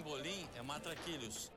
Pimbolim 0.00 0.46
é 0.58 0.62
matraquilhos. 0.62 1.52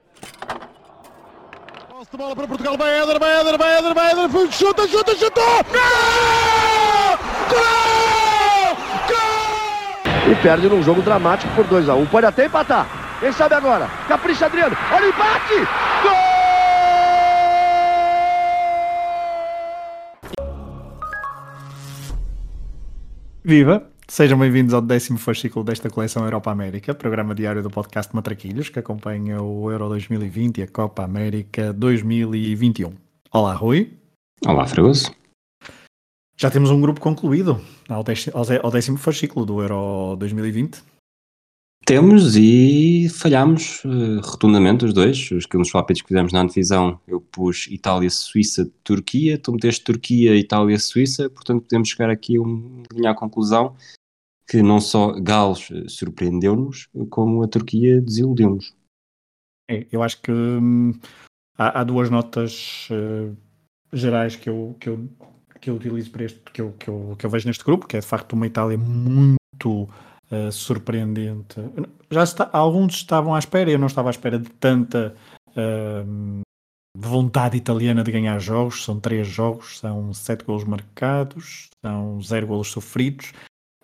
Posse 1.90 2.12
de 2.12 2.18
bola 2.18 2.36
para 2.36 2.46
Portugal, 2.46 2.78
vai 2.78 3.00
Éder, 3.00 3.18
vai 3.18 3.40
Éder, 3.40 3.58
vai 3.58 3.78
Éder, 3.78 3.94
vai 3.94 4.12
Éder, 4.12 4.52
chuta, 4.52 4.86
chuta, 4.86 5.16
chutou! 5.16 5.64
Gol! 5.72 7.18
Gol! 7.50 8.76
Gol! 9.08 10.30
E 10.30 10.36
perde 10.42 10.68
num 10.68 10.84
jogo 10.84 11.02
dramático 11.02 11.56
por 11.56 11.66
2x1. 11.68 12.10
Pode 12.10 12.26
até 12.26 12.48
empatar. 12.48 12.86
Quem 13.22 13.32
sabe 13.32 13.56
agora? 13.56 13.88
Capricha 14.10 14.48
Adriano. 14.48 14.76
Olha 14.92 15.06
o 15.06 15.10
empate! 15.10 15.56
Gol! 16.04 16.14
Viva! 23.46 23.93
Sejam 24.08 24.38
bem-vindos 24.38 24.74
ao 24.74 24.82
décimo 24.82 25.18
fascículo 25.18 25.64
desta 25.64 25.90
coleção 25.90 26.26
Europa 26.26 26.52
América, 26.52 26.94
programa 26.94 27.34
diário 27.34 27.64
do 27.64 27.70
podcast 27.70 28.14
Matraquilhos, 28.14 28.70
que 28.70 28.78
acompanha 28.78 29.42
o 29.42 29.72
Euro 29.72 29.88
2020 29.90 30.58
e 30.58 30.64
a 30.64 30.68
Copa 30.68 31.04
América 31.04 31.72
2021. 31.72 32.92
Olá, 33.32 33.54
Rui. 33.54 33.94
Olá, 34.46 34.68
Fragoso. 34.68 35.10
Já 36.38 36.52
temos 36.52 36.70
um 36.70 36.82
grupo 36.82 37.00
concluído 37.00 37.62
ao 37.88 38.04
décimo, 38.04 38.36
ao 38.62 38.72
décimo 38.72 38.98
fascículo 38.98 39.46
do 39.46 39.62
Euro 39.62 40.18
2020. 40.18 40.84
Temos 41.86 42.38
e 42.38 43.10
falhámos 43.10 43.84
uh, 43.84 44.22
rotundamente 44.22 44.86
os 44.86 44.94
dois. 44.94 45.32
Os 45.32 45.46
que 45.46 45.58
nos 45.58 45.70
palpites 45.70 46.02
que 46.02 46.08
fizemos 46.08 46.32
na 46.32 46.42
antevisão, 46.42 46.98
eu 47.06 47.20
pus 47.20 47.68
Itália, 47.68 48.10
Suíça, 48.10 48.70
Turquia, 48.84 49.38
tu 49.38 49.52
meteste 49.52 49.84
Turquia, 49.84 50.34
Itália, 50.36 50.80
Suíça, 50.80 51.30
portanto 51.30 51.64
podemos 51.64 51.90
chegar 51.90 52.10
aqui 52.10 52.40
um, 52.40 52.84
à 53.06 53.14
conclusão 53.14 53.76
que 54.48 54.62
não 54.62 54.80
só 54.80 55.14
Gales 55.20 55.70
surpreendeu-nos, 55.88 56.90
como 57.10 57.44
a 57.44 57.48
Turquia 57.48 58.02
desiludiu-nos. 58.02 58.74
É, 59.70 59.88
eu 59.92 60.04
acho 60.04 60.22
que 60.22 60.32
hum, 60.32 60.94
há, 61.58 61.82
há, 61.82 61.84
duas 61.84 62.10
notas 62.10 62.88
uh, 62.92 63.36
gerais 63.92 64.36
que 64.36 64.50
eu, 64.50 64.76
que, 64.80 64.90
eu, 64.90 65.10
que 65.62 65.70
eu 65.70 65.76
utilizo 65.76 66.12
para 66.12 66.26
este, 66.26 66.40
que 66.52 66.62
eu, 66.62 66.74
que, 66.74 66.90
eu, 66.90 67.16
que 67.18 67.26
eu 67.26 67.30
vejo 67.30 67.48
neste 67.48 67.64
grupo, 67.64 67.88
que 67.88 67.98
é 67.98 68.00
de 68.00 68.06
facto 68.06 68.34
uma 68.34 68.48
Itália 68.48 68.78
muito 68.78 69.84
uh, 70.32 70.52
surpreendente. 70.52 71.56
Já 72.12 72.24
está, 72.24 72.50
alguns 72.52 72.96
estavam 72.96 73.34
à 73.34 73.40
espera, 73.40 73.72
eu 73.72 73.80
não 73.80 73.88
estava 73.88 74.10
à 74.10 74.12
espera 74.12 74.38
de 74.38 74.50
tanta 74.50 75.16
uh, 75.50 76.42
vontade 76.96 77.58
italiana 77.58 78.04
de 78.04 78.12
ganhar 78.12 78.38
jogos. 78.40 78.84
São 78.84 79.00
três 79.00 79.28
jogos, 79.28 79.80
são 79.80 80.14
sete 80.14 80.44
golos 80.44 80.66
marcados, 80.66 81.70
são 81.82 82.22
zero 82.22 82.48
golos 82.48 82.68
sofridos, 82.68 83.32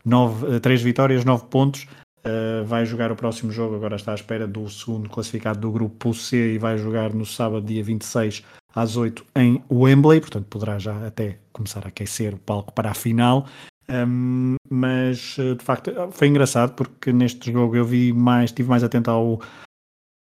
nove, 0.05 0.45
uh, 0.45 0.59
três 0.59 0.81
vitórias, 0.81 1.23
nove 1.25 1.45
pontos. 1.49 1.87
Uh, 2.19 2.65
vai 2.65 2.85
jogar 2.85 3.11
o 3.11 3.15
próximo 3.15 3.51
jogo, 3.51 3.75
agora 3.75 3.95
está 3.95 4.11
à 4.11 4.15
espera 4.15 4.45
do 4.45 4.69
segundo 4.69 5.09
classificado 5.09 5.59
do 5.59 5.71
grupo 5.71 6.13
C 6.13 6.55
e 6.55 6.57
vai 6.57 6.77
jogar 6.77 7.13
no 7.13 7.25
sábado, 7.25 7.65
dia 7.65 7.81
26, 7.81 8.43
às 8.75 8.97
8 8.97 9.25
em 9.37 9.63
Wembley, 9.71 10.19
portanto 10.19 10.45
poderá 10.49 10.77
já 10.77 11.07
até 11.07 11.37
começar 11.53 11.85
a 11.85 11.87
aquecer 11.87 12.33
o 12.33 12.37
palco 12.37 12.73
para 12.73 12.91
a 12.91 12.93
final. 12.93 13.47
Um, 13.89 14.55
mas 14.69 15.35
eh, 15.39 15.55
de 15.55 15.63
facto 15.63 15.91
foi 16.11 16.27
engraçado 16.27 16.75
porque 16.75 17.11
neste 17.11 17.51
jogo 17.51 17.75
eu 17.75 17.83
vi 17.83 18.13
mais, 18.13 18.51
estive 18.51 18.69
mais 18.69 18.83
atento 18.83 19.09
ao, 19.09 19.41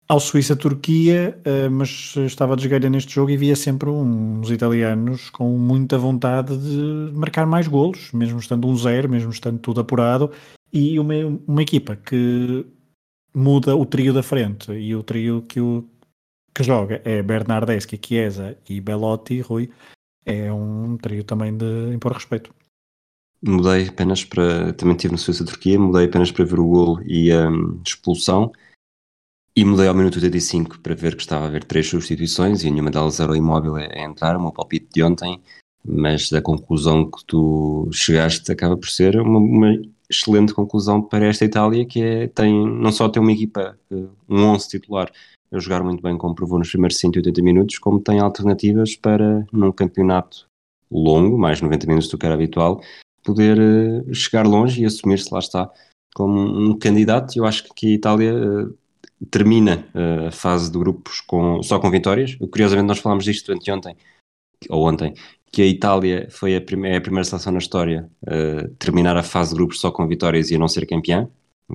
ao 0.08 0.18
Suíça-Turquia, 0.18 1.38
uh, 1.46 1.70
mas 1.70 2.16
estava 2.16 2.56
de 2.56 2.88
neste 2.88 3.14
jogo 3.14 3.30
e 3.30 3.36
via 3.36 3.54
sempre 3.54 3.90
uns 3.90 4.50
italianos 4.50 5.28
com 5.28 5.58
muita 5.58 5.98
vontade 5.98 6.56
de 6.56 7.12
marcar 7.14 7.46
mais 7.46 7.68
golos, 7.68 8.10
mesmo 8.12 8.38
estando 8.38 8.66
um 8.66 8.74
zero, 8.74 9.08
mesmo 9.08 9.30
estando 9.30 9.58
tudo 9.58 9.82
apurado, 9.82 10.32
e 10.72 10.98
uma, 10.98 11.14
uma 11.46 11.62
equipa 11.62 11.94
que 11.94 12.64
muda 13.34 13.76
o 13.76 13.84
trio 13.84 14.14
da 14.14 14.22
frente, 14.22 14.72
e 14.72 14.96
o 14.96 15.02
trio 15.02 15.42
que, 15.42 15.60
o, 15.60 15.84
que 16.54 16.62
joga 16.62 17.02
é 17.04 17.22
Bernardeschi, 17.22 18.00
Chiesa 18.02 18.56
e 18.66 18.80
Belotti, 18.80 19.40
Rui, 19.42 19.70
é 20.24 20.50
um 20.50 20.96
trio 20.96 21.22
também 21.22 21.54
de 21.54 21.92
impor 21.94 22.12
respeito. 22.12 22.54
Mudei 23.42 23.88
apenas 23.88 24.24
para. 24.24 24.72
Também 24.72 24.96
estive 24.96 25.12
no 25.12 25.18
Suíça-Turquia, 25.18 25.78
mudei 25.78 26.06
apenas 26.06 26.32
para 26.32 26.44
ver 26.44 26.58
o 26.58 26.66
golo 26.66 27.00
e 27.04 27.30
a 27.30 27.48
um, 27.48 27.80
expulsão. 27.86 28.50
E 29.58 29.64
mudei 29.64 29.88
ao 29.88 29.94
minuto 29.94 30.14
85 30.14 30.78
para 30.78 30.94
ver 30.94 31.16
que 31.16 31.22
estava 31.22 31.44
a 31.44 31.48
haver 31.48 31.64
três 31.64 31.88
substituições 31.88 32.62
e 32.62 32.70
nenhuma 32.70 32.92
delas 32.92 33.18
era 33.18 33.32
o 33.32 33.34
imóvel 33.34 33.74
a 33.74 34.00
entrar, 34.00 34.36
o 34.36 34.40
meu 34.40 34.52
palpite 34.52 34.86
de 34.94 35.02
ontem, 35.02 35.42
mas 35.84 36.32
a 36.32 36.40
conclusão 36.40 37.10
que 37.10 37.24
tu 37.24 37.90
chegaste 37.92 38.52
acaba 38.52 38.76
por 38.76 38.88
ser 38.88 39.20
uma, 39.20 39.40
uma 39.40 39.82
excelente 40.08 40.54
conclusão 40.54 41.02
para 41.02 41.26
esta 41.26 41.44
Itália, 41.44 41.84
que 41.84 42.00
é, 42.00 42.28
tem, 42.28 42.54
não 42.54 42.92
só 42.92 43.08
tem 43.08 43.20
uma 43.20 43.32
equipa, 43.32 43.76
eh, 43.90 44.06
um 44.28 44.44
11 44.44 44.68
titular 44.68 45.10
a 45.50 45.58
jogar 45.58 45.82
muito 45.82 46.04
bem, 46.04 46.16
como 46.16 46.36
provou 46.36 46.60
nos 46.60 46.70
primeiros 46.70 46.96
180 46.96 47.42
minutos, 47.42 47.78
como 47.80 47.98
tem 47.98 48.20
alternativas 48.20 48.94
para, 48.94 49.44
num 49.52 49.72
campeonato 49.72 50.46
longo, 50.88 51.36
mais 51.36 51.60
90 51.60 51.84
minutos 51.88 52.08
do 52.08 52.16
que 52.16 52.26
era 52.26 52.36
habitual, 52.36 52.80
poder 53.24 53.58
uh, 53.58 54.14
chegar 54.14 54.46
longe 54.46 54.82
e 54.82 54.86
assumir-se, 54.86 55.34
lá 55.34 55.40
está, 55.40 55.68
como 56.14 56.38
um 56.38 56.78
candidato. 56.78 57.36
Eu 57.36 57.44
acho 57.44 57.64
que 57.74 57.88
a 57.88 57.90
Itália 57.90 58.32
uh, 58.32 58.78
termina 59.30 59.88
uh, 59.94 60.28
a 60.28 60.30
fase 60.30 60.70
de 60.70 60.78
grupos 60.78 61.20
com, 61.20 61.62
só 61.62 61.78
com 61.78 61.90
vitórias. 61.90 62.36
Curiosamente, 62.36 62.86
nós 62.86 62.98
falámos 62.98 63.24
disto 63.24 63.52
anteontem, 63.52 63.96
ou 64.68 64.86
ontem, 64.88 65.14
que 65.52 65.62
a 65.62 65.66
Itália 65.66 66.28
foi 66.30 66.52
a, 66.54 66.56
é 66.56 66.96
a 66.96 67.00
primeira 67.00 67.24
seleção 67.24 67.52
na 67.52 67.58
história 67.58 68.10
a 68.26 68.68
terminar 68.78 69.16
a 69.16 69.22
fase 69.22 69.50
de 69.50 69.56
grupos 69.56 69.80
só 69.80 69.90
com 69.90 70.06
vitórias 70.06 70.50
e 70.50 70.56
a 70.56 70.58
não 70.58 70.68
ser 70.68 70.86
campeã. 70.86 71.28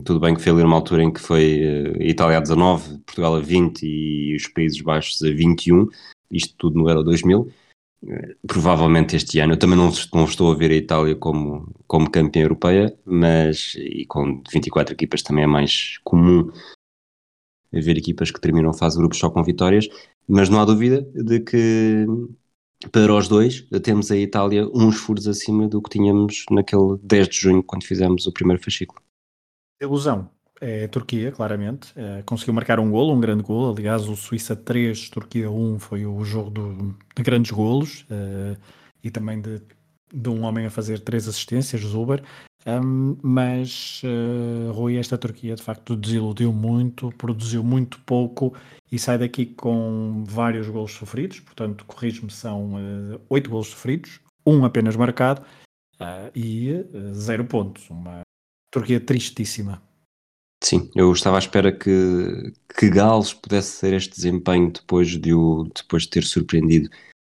Tudo 0.05 0.19
bem 0.19 0.33
que 0.33 0.41
foi 0.41 0.51
ali 0.51 0.63
numa 0.63 0.75
altura 0.75 1.03
em 1.03 1.13
que 1.13 1.19
foi 1.19 1.93
a 1.99 2.03
Itália 2.03 2.37
a 2.37 2.41
19, 2.41 2.99
Portugal 2.99 3.35
a 3.35 3.39
20 3.39 3.83
e 3.83 4.35
os 4.35 4.47
Países 4.47 4.81
Baixos 4.81 5.21
a 5.21 5.29
21, 5.29 5.87
isto 6.31 6.55
tudo 6.57 6.79
no 6.79 6.89
Euro 6.89 7.03
2000, 7.03 7.47
provavelmente 8.47 9.15
este 9.15 9.39
ano. 9.39 9.53
Eu 9.53 9.57
também 9.57 9.77
não, 9.77 9.91
não, 10.13 10.25
estou 10.25 10.51
a 10.51 10.55
ver 10.55 10.71
a 10.71 10.75
Itália 10.75 11.15
como, 11.15 11.71
como 11.85 12.09
campeã 12.09 12.41
europeia, 12.41 12.97
mas 13.05 13.75
e 13.75 14.05
com 14.07 14.41
24 14.51 14.93
equipas 14.93 15.21
também 15.21 15.43
é 15.43 15.47
mais 15.47 15.99
comum 16.03 16.51
ver 17.81 17.97
equipas 17.97 18.31
que 18.31 18.39
terminam 18.39 18.69
a 18.69 18.73
fase 18.73 18.95
de 18.95 19.01
grupos 19.01 19.19
só 19.19 19.29
com 19.29 19.43
vitórias, 19.43 19.87
mas 20.27 20.49
não 20.49 20.59
há 20.59 20.65
dúvida 20.65 21.01
de 21.13 21.39
que 21.39 22.05
para 22.91 23.13
os 23.13 23.27
dois 23.27 23.65
temos 23.81 24.11
a 24.11 24.17
Itália 24.17 24.67
uns 24.73 24.97
furos 24.97 25.27
acima 25.27 25.67
do 25.67 25.81
que 25.81 25.89
tínhamos 25.89 26.45
naquele 26.51 26.97
10 27.01 27.29
de 27.29 27.37
junho 27.37 27.63
quando 27.63 27.83
fizemos 27.83 28.27
o 28.27 28.31
primeiro 28.31 28.61
fascículo. 28.61 29.01
Ilusão, 29.81 30.29
é 30.61 30.85
a 30.85 30.87
Turquia, 30.87 31.31
claramente. 31.31 31.91
É, 31.95 32.23
conseguiu 32.23 32.53
marcar 32.53 32.79
um 32.79 32.89
golo, 32.89 33.13
um 33.13 33.19
grande 33.19 33.43
golo. 33.43 33.73
Aliás, 33.73 34.07
o 34.07 34.15
Suíça 34.15 34.55
3, 34.55 35.09
Turquia 35.09 35.51
1 35.51 35.79
foi 35.79 36.05
o 36.05 36.23
jogo 36.23 36.49
do, 36.49 36.95
de 37.15 37.23
grandes 37.23 37.51
golos 37.51 38.05
é, 38.09 38.55
e 39.03 39.11
também 39.11 39.41
de, 39.41 39.61
de 40.13 40.29
um 40.29 40.43
homem 40.43 40.65
a 40.65 40.69
fazer 40.69 40.99
três 40.99 41.27
assistências, 41.27 41.81
Zuber. 41.81 42.23
Um, 42.65 43.17
mas 43.21 44.01
uh, 44.03 44.71
Rui, 44.71 44.95
esta 44.97 45.17
Turquia 45.17 45.55
de 45.55 45.61
facto 45.61 45.95
desiludiu 45.95 46.53
muito, 46.53 47.11
produziu 47.17 47.61
muito 47.63 47.99
pouco 48.01 48.53
e 48.89 48.97
sai 48.97 49.17
daqui 49.17 49.45
com 49.45 50.23
vários 50.25 50.69
golos 50.69 50.93
sofridos. 50.93 51.41
Portanto, 51.41 51.85
corrijo-me, 51.85 52.31
são 52.31 52.75
uh, 52.75 53.21
oito 53.29 53.49
golos 53.49 53.67
sofridos, 53.67 54.21
um 54.45 54.63
apenas 54.63 54.95
marcado 54.95 55.41
uh, 55.99 56.31
e 56.33 56.85
zero 57.13 57.43
pontos. 57.45 57.89
Uma 57.89 58.21
Turquia 58.71 58.99
tristíssima. 58.99 59.81
Sim, 60.63 60.89
eu 60.95 61.11
estava 61.11 61.35
à 61.35 61.39
espera 61.39 61.73
que, 61.73 62.53
que 62.79 62.89
Gales 62.89 63.33
pudesse 63.33 63.81
ter 63.81 63.93
este 63.93 64.15
desempenho 64.15 64.71
depois 64.71 65.09
de, 65.09 65.33
o, 65.33 65.69
depois 65.75 66.03
de 66.03 66.09
ter 66.09 66.23
surpreendido 66.23 66.89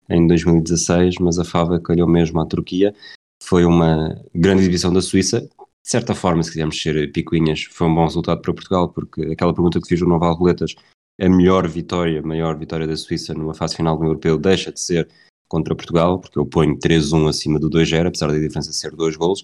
em 0.09 0.25
2016, 0.25 1.17
mas 1.21 1.37
a 1.37 1.45
fava 1.45 1.79
calhou 1.79 2.07
mesmo 2.07 2.41
à 2.41 2.45
Turquia. 2.47 2.95
Foi 3.41 3.65
uma 3.65 4.15
grande 4.33 4.61
exibição 4.61 4.91
da 4.91 5.01
Suíça. 5.01 5.41
De 5.41 5.89
certa 5.89 6.13
forma, 6.13 6.43
se 6.43 6.51
quisermos 6.51 6.81
ser 6.81 7.11
picuinhas, 7.11 7.63
foi 7.63 7.87
um 7.87 7.95
bom 7.95 8.05
resultado 8.05 8.41
para 8.41 8.53
Portugal, 8.53 8.89
porque 8.89 9.21
aquela 9.23 9.53
pergunta 9.53 9.79
que 9.81 9.87
fiz 9.87 10.01
no 10.01 10.09
Noval 10.09 10.35
Roletas, 10.35 10.75
a 11.19 11.29
melhor 11.29 11.67
vitória, 11.67 12.19
a 12.19 12.25
maior 12.25 12.57
vitória 12.57 12.85
da 12.85 12.95
Suíça 12.95 13.33
numa 13.33 13.53
fase 13.53 13.75
final 13.75 13.97
do 13.97 14.05
Europeu 14.05 14.37
deixa 14.37 14.71
de 14.71 14.79
ser 14.79 15.09
contra 15.47 15.75
Portugal, 15.75 16.19
porque 16.19 16.37
eu 16.37 16.45
ponho 16.45 16.77
3-1 16.77 17.27
acima 17.27 17.59
do 17.59 17.69
2-0, 17.69 18.07
apesar 18.07 18.27
da 18.27 18.37
diferença 18.37 18.71
ser 18.71 18.91
dois 18.91 19.15
golos. 19.15 19.43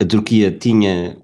A 0.00 0.06
Turquia 0.06 0.50
tinha 0.50 1.22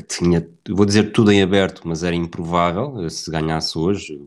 tinha, 0.00 0.48
vou 0.70 0.86
dizer 0.86 1.12
tudo 1.12 1.30
em 1.30 1.42
aberto, 1.42 1.82
mas 1.84 2.02
era 2.02 2.16
improvável. 2.16 3.08
Se 3.10 3.30
ganhasse 3.30 3.76
hoje, 3.76 4.26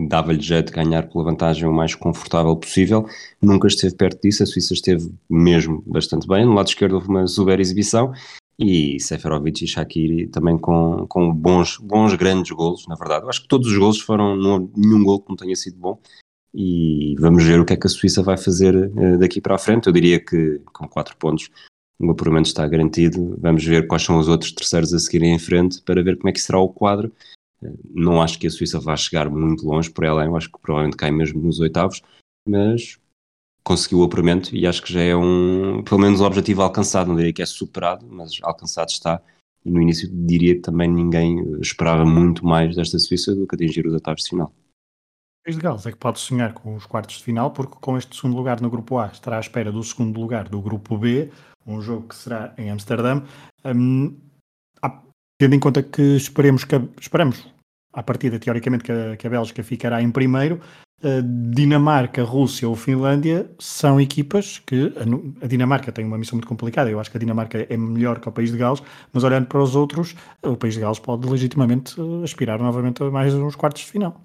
dava-lhe 0.00 0.40
jeito 0.40 0.66
de 0.66 0.72
ganhar 0.72 1.08
pela 1.08 1.24
vantagem 1.24 1.68
o 1.68 1.72
mais 1.72 1.94
confortável 1.94 2.56
possível. 2.56 3.06
Nunca 3.40 3.68
esteve 3.68 3.94
perto 3.94 4.22
disso. 4.22 4.42
A 4.42 4.46
Suíça 4.46 4.74
esteve 4.74 5.12
mesmo 5.28 5.82
bastante 5.86 6.26
bem. 6.26 6.44
No 6.44 6.54
lado 6.54 6.68
esquerdo 6.68 6.94
houve 6.94 7.08
uma 7.08 7.26
super 7.26 7.60
exibição 7.60 8.12
e 8.58 9.00
Seferovic 9.00 9.64
e 9.64 9.68
Shaqiri 9.68 10.28
também 10.28 10.58
com, 10.58 11.06
com 11.08 11.32
bons, 11.32 11.78
bons 11.78 12.14
grandes 12.14 12.52
golos, 12.52 12.86
na 12.86 12.94
verdade. 12.94 13.24
Eu 13.24 13.28
acho 13.28 13.42
que 13.42 13.48
todos 13.48 13.68
os 13.68 13.76
golos 13.76 14.00
foram, 14.00 14.36
não, 14.36 14.70
nenhum 14.76 15.02
gol 15.02 15.20
que 15.20 15.28
não 15.28 15.36
tenha 15.36 15.56
sido 15.56 15.76
bom. 15.76 15.98
E 16.54 17.16
vamos 17.18 17.44
ver 17.44 17.58
o 17.58 17.64
que 17.64 17.72
é 17.72 17.76
que 17.76 17.86
a 17.86 17.90
Suíça 17.90 18.22
vai 18.22 18.36
fazer 18.36 18.76
uh, 18.76 19.18
daqui 19.18 19.40
para 19.40 19.54
a 19.54 19.58
frente. 19.58 19.86
Eu 19.86 19.92
diria 19.92 20.20
que 20.20 20.60
com 20.72 20.86
4 20.86 21.16
pontos 21.16 21.50
o 21.98 22.10
apuramento 22.10 22.48
está 22.48 22.66
garantido. 22.66 23.36
Vamos 23.40 23.64
ver 23.64 23.86
quais 23.86 24.02
são 24.02 24.18
os 24.18 24.28
outros 24.28 24.52
terceiros 24.52 24.92
a 24.92 24.98
seguirem 24.98 25.34
em 25.34 25.38
frente 25.38 25.80
para 25.82 26.02
ver 26.02 26.16
como 26.16 26.28
é 26.28 26.32
que 26.32 26.40
será 26.40 26.58
o 26.58 26.68
quadro. 26.68 27.10
Não 27.90 28.20
acho 28.20 28.38
que 28.38 28.46
a 28.46 28.50
Suíça 28.50 28.80
vá 28.80 28.96
chegar 28.96 29.30
muito 29.30 29.66
longe 29.66 29.90
por 29.90 30.04
ela, 30.04 30.24
eu 30.24 30.36
acho 30.36 30.50
que 30.50 30.58
provavelmente 30.60 30.96
cai 30.96 31.10
mesmo 31.10 31.40
nos 31.40 31.60
oitavos, 31.60 32.02
mas 32.48 32.98
conseguiu 33.64 34.00
o 34.00 34.04
apuramento 34.04 34.54
e 34.54 34.66
acho 34.66 34.82
que 34.82 34.92
já 34.92 35.00
é 35.00 35.16
um, 35.16 35.82
pelo 35.82 36.00
menos 36.00 36.20
o 36.20 36.24
objetivo 36.24 36.62
alcançado, 36.62 37.08
não 37.08 37.16
diria 37.16 37.32
que 37.32 37.42
é 37.42 37.46
superado, 37.46 38.06
mas 38.08 38.38
alcançado 38.42 38.88
está. 38.88 39.22
E 39.64 39.70
no 39.70 39.80
início 39.80 40.08
diria 40.12 40.56
que 40.56 40.60
também 40.60 40.90
ninguém 40.90 41.60
esperava 41.60 42.04
muito 42.04 42.44
mais 42.44 42.74
desta 42.74 42.98
Suíça 42.98 43.34
do 43.34 43.46
que 43.46 43.54
atingir 43.54 43.86
os 43.86 43.92
oitavos 43.92 44.24
de 44.24 44.30
final. 44.30 44.48
O 44.48 45.44
país 45.44 45.56
de 45.56 45.62
Gales 45.62 45.86
é 45.86 45.92
que 45.92 45.98
pode 45.98 46.18
sonhar 46.18 46.52
com 46.52 46.74
os 46.74 46.86
quartos 46.86 47.18
de 47.18 47.24
final, 47.24 47.52
porque 47.52 47.76
com 47.80 47.96
este 47.96 48.16
segundo 48.16 48.36
lugar 48.36 48.60
no 48.60 48.70
grupo 48.70 48.98
A 48.98 49.06
estará 49.06 49.36
à 49.36 49.40
espera 49.40 49.70
do 49.70 49.82
segundo 49.82 50.20
lugar 50.20 50.48
do 50.48 50.60
grupo 50.60 50.98
B, 50.98 51.30
um 51.66 51.80
jogo 51.80 52.08
que 52.08 52.16
será 52.16 52.54
em 52.58 52.70
Amsterdã. 52.70 53.22
Um, 53.64 54.16
tendo 55.42 55.56
em 55.56 55.58
conta 55.58 55.82
que 55.82 56.00
esperemos 56.14 56.62
que 56.62 56.76
esperamos 57.00 57.44
à 57.92 58.00
partida, 58.00 58.38
teoricamente, 58.38 58.84
que 58.84 58.92
a, 58.92 59.16
que 59.16 59.26
a 59.26 59.30
Bélgica 59.30 59.60
ficará 59.64 60.00
em 60.00 60.08
primeiro, 60.08 60.60
Dinamarca, 61.50 62.22
Rússia 62.22 62.68
ou 62.68 62.76
Finlândia 62.76 63.50
são 63.58 64.00
equipas 64.00 64.60
que 64.64 64.92
a, 65.42 65.46
Dinamarca 65.48 65.90
tem 65.90 66.04
uma 66.04 66.16
missão 66.16 66.36
muito 66.36 66.46
complicada. 66.46 66.88
Eu 66.88 67.00
acho 67.00 67.10
que 67.10 67.16
a 67.16 67.20
Dinamarca 67.20 67.66
é 67.68 67.76
melhor 67.76 68.20
que 68.20 68.28
o 68.28 68.32
país 68.32 68.52
de 68.52 68.56
Gales, 68.56 68.80
mas 69.12 69.24
olhando 69.24 69.48
para 69.48 69.60
os 69.60 69.74
outros, 69.74 70.14
o 70.44 70.56
país 70.56 70.74
de 70.74 70.80
Gales 70.80 71.00
pode 71.00 71.28
legitimamente 71.28 71.96
aspirar 72.22 72.60
novamente 72.60 73.02
a 73.02 73.10
mais 73.10 73.34
uns 73.34 73.56
quartos 73.56 73.82
de 73.82 73.90
final. 73.90 74.20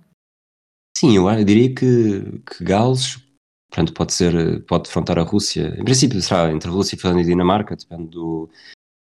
Sim, 0.95 1.17
eu 1.17 1.43
diria 1.43 1.73
que, 1.73 2.41
que 2.45 2.63
Gales 2.63 3.25
portanto, 3.71 3.91
pode 3.93 4.13
ser, 4.13 4.63
pode 4.65 4.83
defrontar 4.83 5.17
a 5.17 5.23
Rússia. 5.23 5.75
Em 5.79 5.83
princípio, 5.83 6.21
será 6.21 6.51
entre 6.51 6.69
Rússia, 6.69 6.95
Finlândia 6.95 7.23
e 7.23 7.25
Dinamarca, 7.25 7.75
depende 7.75 8.11
do, 8.11 8.49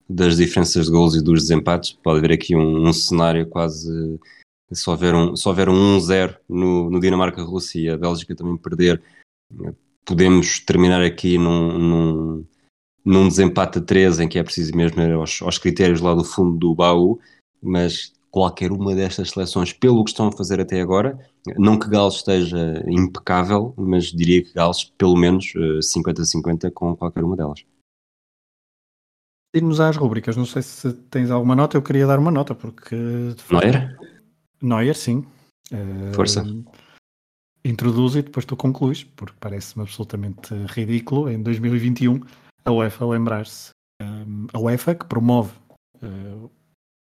das 0.08 0.36
diferenças 0.36 0.86
de 0.86 0.92
gols 0.92 1.14
e 1.14 1.22
dos 1.22 1.42
desempates. 1.42 1.92
Pode 1.92 2.18
haver 2.18 2.32
aqui 2.32 2.56
um, 2.56 2.88
um 2.88 2.92
cenário 2.92 3.46
quase. 3.46 4.18
Se 4.72 4.88
houver 4.90 5.14
um, 5.14 5.36
se 5.36 5.48
houver 5.48 5.68
um 5.68 5.98
1-0 5.98 6.36
no, 6.48 6.90
no 6.90 7.00
Dinamarca-Rússia 7.00 7.80
e 7.80 7.88
a 7.88 7.96
Bélgica 7.96 8.34
também 8.34 8.56
perder, 8.56 9.00
podemos 10.04 10.58
terminar 10.60 11.02
aqui 11.02 11.38
num, 11.38 11.78
num, 11.78 12.46
num 13.04 13.28
desempate 13.28 13.78
a 13.78 13.82
3 13.82 14.20
em 14.20 14.28
que 14.28 14.38
é 14.38 14.42
preciso 14.42 14.76
mesmo 14.76 15.00
ir 15.02 15.12
aos, 15.12 15.40
aos 15.42 15.58
critérios 15.58 16.00
lá 16.00 16.14
do 16.14 16.24
fundo 16.24 16.56
do 16.58 16.74
baú, 16.74 17.20
mas 17.62 18.12
qualquer 18.34 18.72
uma 18.72 18.96
destas 18.96 19.30
seleções, 19.30 19.72
pelo 19.72 20.02
que 20.02 20.10
estão 20.10 20.26
a 20.26 20.32
fazer 20.32 20.60
até 20.60 20.80
agora, 20.80 21.16
não 21.56 21.78
que 21.78 21.88
Gales 21.88 22.16
esteja 22.16 22.82
impecável, 22.88 23.72
mas 23.76 24.06
diria 24.06 24.42
que 24.42 24.52
Gales 24.52 24.92
pelo 24.98 25.16
menos 25.16 25.52
50-50 25.54 26.64
eh, 26.64 26.70
com 26.70 26.96
qualquer 26.96 27.22
uma 27.22 27.36
delas. 27.36 27.64
Irmos 29.54 29.78
às 29.78 29.96
rubricas, 29.96 30.36
não 30.36 30.44
sei 30.44 30.62
se 30.62 30.92
tens 31.10 31.30
alguma 31.30 31.54
nota, 31.54 31.76
eu 31.76 31.82
queria 31.82 32.06
dar 32.06 32.18
uma 32.18 32.30
nota, 32.30 32.54
porque... 32.54 32.96
Neuer? 33.50 33.96
Neuer, 34.60 34.96
sim. 34.96 35.24
Força. 36.14 36.42
Uh, 36.42 36.64
introduz 37.64 38.16
e 38.16 38.22
depois 38.22 38.44
tu 38.44 38.56
concluís, 38.56 39.04
porque 39.04 39.36
parece-me 39.38 39.82
absolutamente 39.82 40.54
ridículo 40.68 41.30
em 41.30 41.42
2021 41.42 42.20
a 42.64 42.72
UEFA 42.72 43.06
lembrar-se. 43.06 43.70
Um, 44.02 44.46
a 44.52 44.58
UEFA 44.58 44.94
que 44.94 45.06
promove 45.06 45.52
uh, 46.02 46.50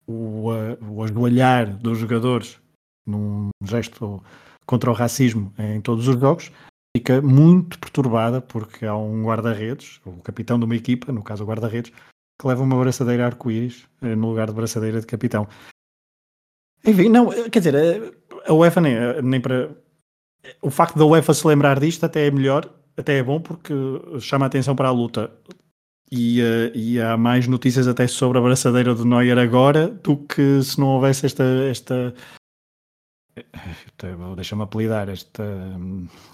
o, 0.07 0.49
o 0.89 1.03
ajoelhar 1.03 1.77
dos 1.77 1.99
jogadores 1.99 2.59
num 3.05 3.49
gesto 3.63 4.23
contra 4.65 4.89
o 4.89 4.93
racismo 4.93 5.53
em 5.57 5.81
todos 5.81 6.07
os 6.07 6.19
jogos, 6.19 6.51
fica 6.95 7.21
muito 7.21 7.79
perturbada 7.79 8.41
porque 8.41 8.85
há 8.85 8.95
um 8.95 9.23
guarda-redes, 9.23 9.99
o 10.05 10.13
capitão 10.21 10.59
de 10.59 10.65
uma 10.65 10.75
equipa, 10.75 11.11
no 11.11 11.23
caso 11.23 11.43
o 11.43 11.47
guarda-redes, 11.47 11.91
que 12.39 12.47
leva 12.47 12.63
uma 12.63 12.79
braçadeira 12.79 13.25
arco-íris 13.25 13.85
eh, 14.01 14.15
no 14.15 14.29
lugar 14.29 14.47
de 14.47 14.53
braçadeira 14.53 15.01
de 15.01 15.05
capitão. 15.05 15.45
Enfim, 16.85 17.09
não, 17.09 17.31
eh, 17.33 17.49
quer 17.49 17.59
dizer, 17.59 17.75
eh, 17.75 18.11
a 18.45 18.53
UEFA 18.53 18.79
nem, 18.79 18.95
nem 19.21 19.41
para. 19.41 19.69
O 20.61 20.71
facto 20.71 20.97
da 20.97 21.05
UEFA 21.05 21.33
se 21.33 21.45
lembrar 21.45 21.79
disto 21.79 22.05
até 22.05 22.27
é 22.27 22.31
melhor, 22.31 22.73
até 22.95 23.17
é 23.17 23.23
bom 23.23 23.41
porque 23.41 23.73
chama 24.21 24.45
a 24.45 24.47
atenção 24.47 24.73
para 24.75 24.87
a 24.87 24.91
luta. 24.91 25.29
E, 26.11 26.39
e, 26.73 26.99
há 26.99 27.15
mais 27.15 27.45
notícias 27.45 27.87
até 27.87 28.07
sobre 28.07 28.39
a 28.39 28.41
braçadeira 28.41 28.95
do 28.95 29.05
Neuer 29.05 29.37
agora 29.37 29.89
do 29.89 30.17
que 30.17 30.63
se 30.63 30.79
não 30.79 30.87
houvesse 30.87 31.25
esta. 31.25 31.43
esta 31.69 32.15
Deixa-me 34.35 34.63
apelidar 34.63 35.09
esta. 35.09 35.43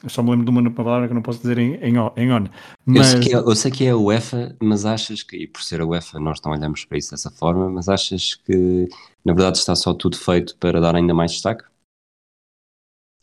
Eu 0.04 0.10
só 0.10 0.22
me 0.22 0.32
lembro 0.32 0.46
de 0.46 0.52
uma 0.52 0.72
palavra 0.72 1.08
que 1.08 1.14
não 1.14 1.22
posso 1.22 1.40
dizer 1.40 1.58
em, 1.58 1.76
em, 1.76 1.96
em 2.18 2.32
on. 2.32 2.46
Mas... 2.86 3.14
Eu, 3.14 3.20
sei 3.20 3.20
que 3.20 3.36
é, 3.36 3.38
eu 3.38 3.56
sei 3.56 3.72
que 3.72 3.86
é 3.86 3.90
a 3.90 3.98
UEFA, 3.98 4.56
mas 4.62 4.86
achas 4.86 5.24
que, 5.24 5.38
e 5.38 5.48
por 5.48 5.62
ser 5.62 5.82
a 5.82 5.86
UEFA, 5.86 6.20
nós 6.20 6.40
não 6.44 6.52
olhamos 6.52 6.86
para 6.86 6.98
isso 6.98 7.12
dessa 7.12 7.32
forma, 7.32 7.70
mas 7.70 7.90
achas 7.90 8.36
que 8.36 8.88
na 9.24 9.34
verdade 9.34 9.58
está 9.58 9.76
só 9.76 9.94
tudo 9.94 10.18
feito 10.18 10.56
para 10.58 10.80
dar 10.80 10.96
ainda 10.96 11.14
mais 11.14 11.32
destaque? 11.32 11.64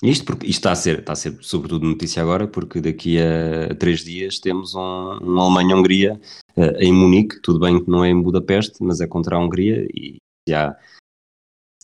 Isto, 0.02 0.25
porque, 0.25 0.46
isto 0.46 0.58
está, 0.58 0.73
a 0.73 0.75
ser, 0.75 0.99
está 0.99 1.12
a 1.12 1.17
ser 1.17 1.38
sobretudo 1.43 1.87
notícia 1.87 2.20
agora, 2.20 2.49
porque 2.49 2.81
daqui 2.81 3.19
a 3.20 3.73
três 3.76 4.00
dias 4.00 4.40
temos 4.40 4.75
um, 4.75 4.81
um 5.23 5.40
Alemanha-Hungria 5.40 6.20
uh, 6.56 6.76
em 6.81 6.93
Munique, 6.93 7.40
tudo 7.40 7.61
bem 7.61 7.82
que 7.82 7.88
não 7.88 8.05
é 8.05 8.08
em 8.08 8.20
Budapeste, 8.20 8.82
mas 8.82 9.00
é 9.00 9.06
contra 9.06 9.37
a 9.37 9.38
Hungria 9.38 9.87
e 9.94 10.17
já 10.49 10.76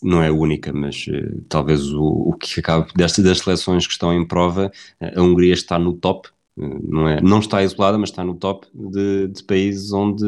não 0.03 0.23
é 0.23 0.31
única, 0.31 0.73
mas 0.73 1.07
uh, 1.07 1.43
talvez 1.49 1.93
o, 1.93 2.05
o 2.05 2.33
que 2.35 2.61
acaba 2.61 2.87
destas 2.95 3.25
das 3.25 3.39
seleções 3.39 3.87
que 3.87 3.93
estão 3.93 4.13
em 4.13 4.27
prova, 4.27 4.71
uh, 5.01 5.19
a 5.19 5.23
Hungria 5.23 5.53
está 5.53 5.79
no 5.79 5.93
top, 5.95 6.29
não, 6.57 7.09
é, 7.09 7.21
não 7.21 7.39
está 7.39 7.63
isolada, 7.63 7.97
mas 7.99 8.11
está 8.11 8.25
no 8.25 8.35
top 8.35 8.67
de, 8.75 9.29
de 9.29 9.45
países 9.45 9.93
onde 9.93 10.27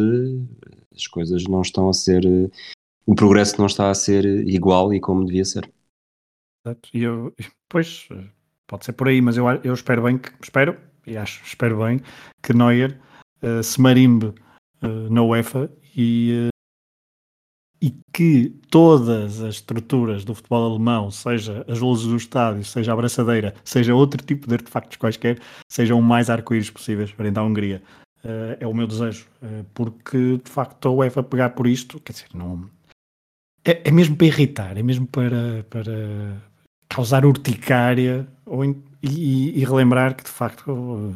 as 0.94 1.06
coisas 1.06 1.44
não 1.44 1.62
estão 1.62 1.88
a 1.88 1.92
ser, 1.92 2.22
o 3.04 3.14
progresso 3.14 3.58
não 3.58 3.66
está 3.66 3.90
a 3.90 3.94
ser 3.94 4.24
igual 4.48 4.94
e 4.94 5.00
como 5.00 5.24
devia 5.24 5.44
ser. 5.44 5.68
E 6.94 7.02
eu, 7.02 7.34
pois, 7.68 8.08
pode 8.68 8.84
ser 8.84 8.92
por 8.92 9.08
aí, 9.08 9.20
mas 9.20 9.36
eu, 9.36 9.46
eu 9.64 9.74
espero 9.74 10.02
bem 10.02 10.18
que, 10.18 10.30
espero, 10.40 10.76
e 11.04 11.16
acho, 11.16 11.42
espero 11.44 11.78
bem, 11.78 12.00
que 12.42 12.52
Neuer 12.52 13.00
se 13.64 13.80
marimbe 13.80 14.32
na 15.10 15.22
UEFA 15.22 15.68
e, 15.96 16.50
e 17.82 17.94
que 18.12 18.50
todas 18.70 19.40
as 19.40 19.54
estruturas 19.54 20.24
do 20.24 20.34
futebol 20.34 20.70
alemão, 20.70 21.10
seja 21.10 21.64
as 21.66 21.80
luzes 21.80 22.06
do 22.06 22.16
estádio, 22.16 22.64
seja 22.64 22.92
a 22.92 22.94
abraçadeira, 22.94 23.54
seja 23.64 23.94
outro 23.94 24.22
tipo 24.24 24.46
de 24.46 24.54
artefactos 24.54 24.98
quaisquer, 24.98 25.38
sejam 25.68 25.98
o 25.98 26.02
mais 26.02 26.28
arco-íris 26.28 26.70
possíveis 26.70 27.10
frente 27.10 27.38
à 27.38 27.42
Hungria. 27.42 27.82
é 28.60 28.66
o 28.66 28.74
meu 28.74 28.86
desejo, 28.86 29.26
porque 29.72 30.36
de 30.44 30.50
facto 30.50 30.88
a 30.88 30.92
UEFA 30.92 31.22
pegar 31.22 31.50
por 31.50 31.66
isto, 31.66 31.98
quer 32.00 32.12
dizer, 32.12 32.28
não. 32.34 32.68
É, 33.64 33.88
é 33.88 33.90
mesmo 33.90 34.16
para 34.16 34.26
irritar, 34.26 34.76
é 34.76 34.82
mesmo 34.82 35.06
para, 35.06 35.64
para, 35.70 36.36
causar 36.90 37.24
urticária 37.24 38.26
ou, 38.44 38.64
e, 38.64 39.58
e, 39.58 39.64
relembrar 39.64 40.14
que 40.14 40.24
de 40.24 40.30
facto 40.30 41.14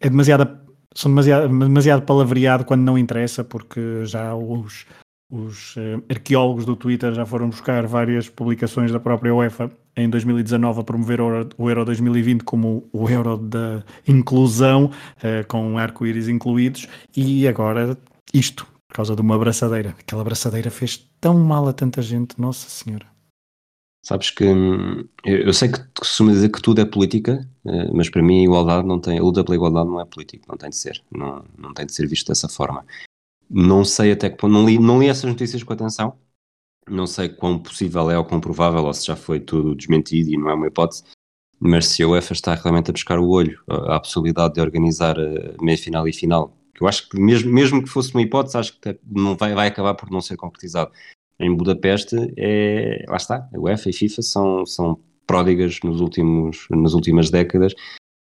é 0.00 0.10
demasiado, 0.10 0.58
são 0.94 1.10
demasiado, 1.10 1.48
demasiado 1.48 2.02
palavreado 2.02 2.64
quando 2.64 2.82
não 2.82 2.98
interessa, 2.98 3.44
porque 3.44 4.04
já 4.04 4.34
os, 4.34 4.84
os 5.30 5.76
uh, 5.76 6.02
arqueólogos 6.08 6.64
do 6.64 6.74
Twitter 6.74 7.12
já 7.12 7.26
foram 7.26 7.50
buscar 7.50 7.86
várias 7.86 8.28
publicações 8.28 8.90
da 8.90 8.98
própria 8.98 9.34
UEFA 9.34 9.70
em 9.94 10.08
2019 10.08 10.80
a 10.80 10.84
promover 10.84 11.20
o 11.20 11.28
Euro, 11.28 11.48
o 11.58 11.68
Euro 11.68 11.84
2020 11.84 12.44
como 12.44 12.88
o 12.92 13.08
Euro 13.10 13.36
da 13.36 13.84
inclusão, 14.06 14.86
uh, 14.86 15.46
com 15.46 15.76
arco-íris 15.76 16.28
incluídos, 16.28 16.86
e 17.16 17.46
agora 17.46 17.98
isto, 18.32 18.66
por 18.88 18.94
causa 18.94 19.14
de 19.14 19.20
uma 19.20 19.34
abraçadeira. 19.34 19.94
Aquela 19.98 20.22
abraçadeira 20.22 20.70
fez 20.70 21.08
tão 21.20 21.38
mal 21.38 21.68
a 21.68 21.72
tanta 21.72 22.00
gente, 22.00 22.40
Nossa 22.40 22.68
Senhora. 22.68 23.06
Sabes 24.04 24.30
que 24.30 24.44
hum, 24.44 25.06
eu 25.24 25.52
sei 25.52 25.68
que 25.68 25.80
costuma 25.98 26.32
dizer 26.32 26.48
que 26.48 26.62
tudo 26.62 26.80
é 26.80 26.84
política, 26.84 27.46
eh, 27.66 27.90
mas 27.92 28.08
para 28.08 28.22
mim 28.22 28.40
a 28.40 28.44
igualdade 28.44 28.86
não 28.86 28.98
tem, 28.98 29.18
a 29.18 29.22
luta 29.22 29.44
pela 29.44 29.56
igualdade 29.56 29.88
não 29.88 30.00
é 30.00 30.04
política, 30.06 30.46
não 30.48 30.56
tem 30.56 30.70
de 30.70 30.76
ser, 30.76 31.02
não, 31.12 31.44
não 31.58 31.74
tem 31.74 31.84
de 31.84 31.92
ser 31.92 32.06
visto 32.06 32.28
dessa 32.28 32.48
forma. 32.48 32.86
Não 33.50 33.84
sei 33.84 34.12
até 34.12 34.28
que 34.28 34.36
ponto, 34.36 34.52
não 34.52 34.66
li, 34.66 34.78
não 34.78 35.00
li 35.00 35.08
essas 35.08 35.24
notícias 35.24 35.62
com 35.62 35.72
atenção, 35.72 36.18
não 36.88 37.06
sei 37.06 37.28
quão 37.28 37.58
possível 37.58 38.10
é 38.10 38.18
ou 38.18 38.24
quão 38.24 38.40
provável, 38.40 38.84
ou 38.84 38.94
se 38.94 39.06
já 39.06 39.16
foi 39.16 39.40
tudo 39.40 39.74
desmentido 39.74 40.30
e 40.30 40.36
não 40.36 40.50
é 40.50 40.54
uma 40.54 40.66
hipótese, 40.66 41.04
mas 41.60 41.86
se 41.86 42.02
a 42.02 42.08
UEFA 42.08 42.32
está 42.32 42.54
realmente 42.54 42.90
a 42.90 42.92
buscar 42.92 43.18
o 43.18 43.28
olho 43.28 43.58
à 43.68 43.98
possibilidade 43.98 44.54
de 44.54 44.60
organizar 44.60 45.18
a 45.18 45.62
meia-final 45.62 46.06
e 46.06 46.12
final, 46.12 46.56
que 46.74 46.82
eu 46.82 46.88
acho 46.88 47.08
que 47.08 47.18
mesmo, 47.20 47.52
mesmo 47.52 47.82
que 47.82 47.88
fosse 47.88 48.14
uma 48.14 48.22
hipótese, 48.22 48.56
acho 48.56 48.80
que 48.80 48.98
não 49.04 49.36
vai, 49.36 49.54
vai 49.54 49.68
acabar 49.68 49.94
por 49.94 50.10
não 50.10 50.20
ser 50.20 50.36
concretizado. 50.36 50.92
Em 51.40 51.54
Budapeste, 51.54 52.16
é, 52.36 53.04
lá 53.08 53.16
está, 53.16 53.48
a 53.52 53.58
UEFA 53.58 53.88
e 53.88 53.90
a 53.90 53.94
FIFA 53.94 54.22
são, 54.22 54.66
são 54.66 55.00
pródigas 55.26 55.80
nos 55.82 56.00
últimos, 56.00 56.66
nas 56.70 56.94
últimas 56.94 57.30
décadas 57.30 57.74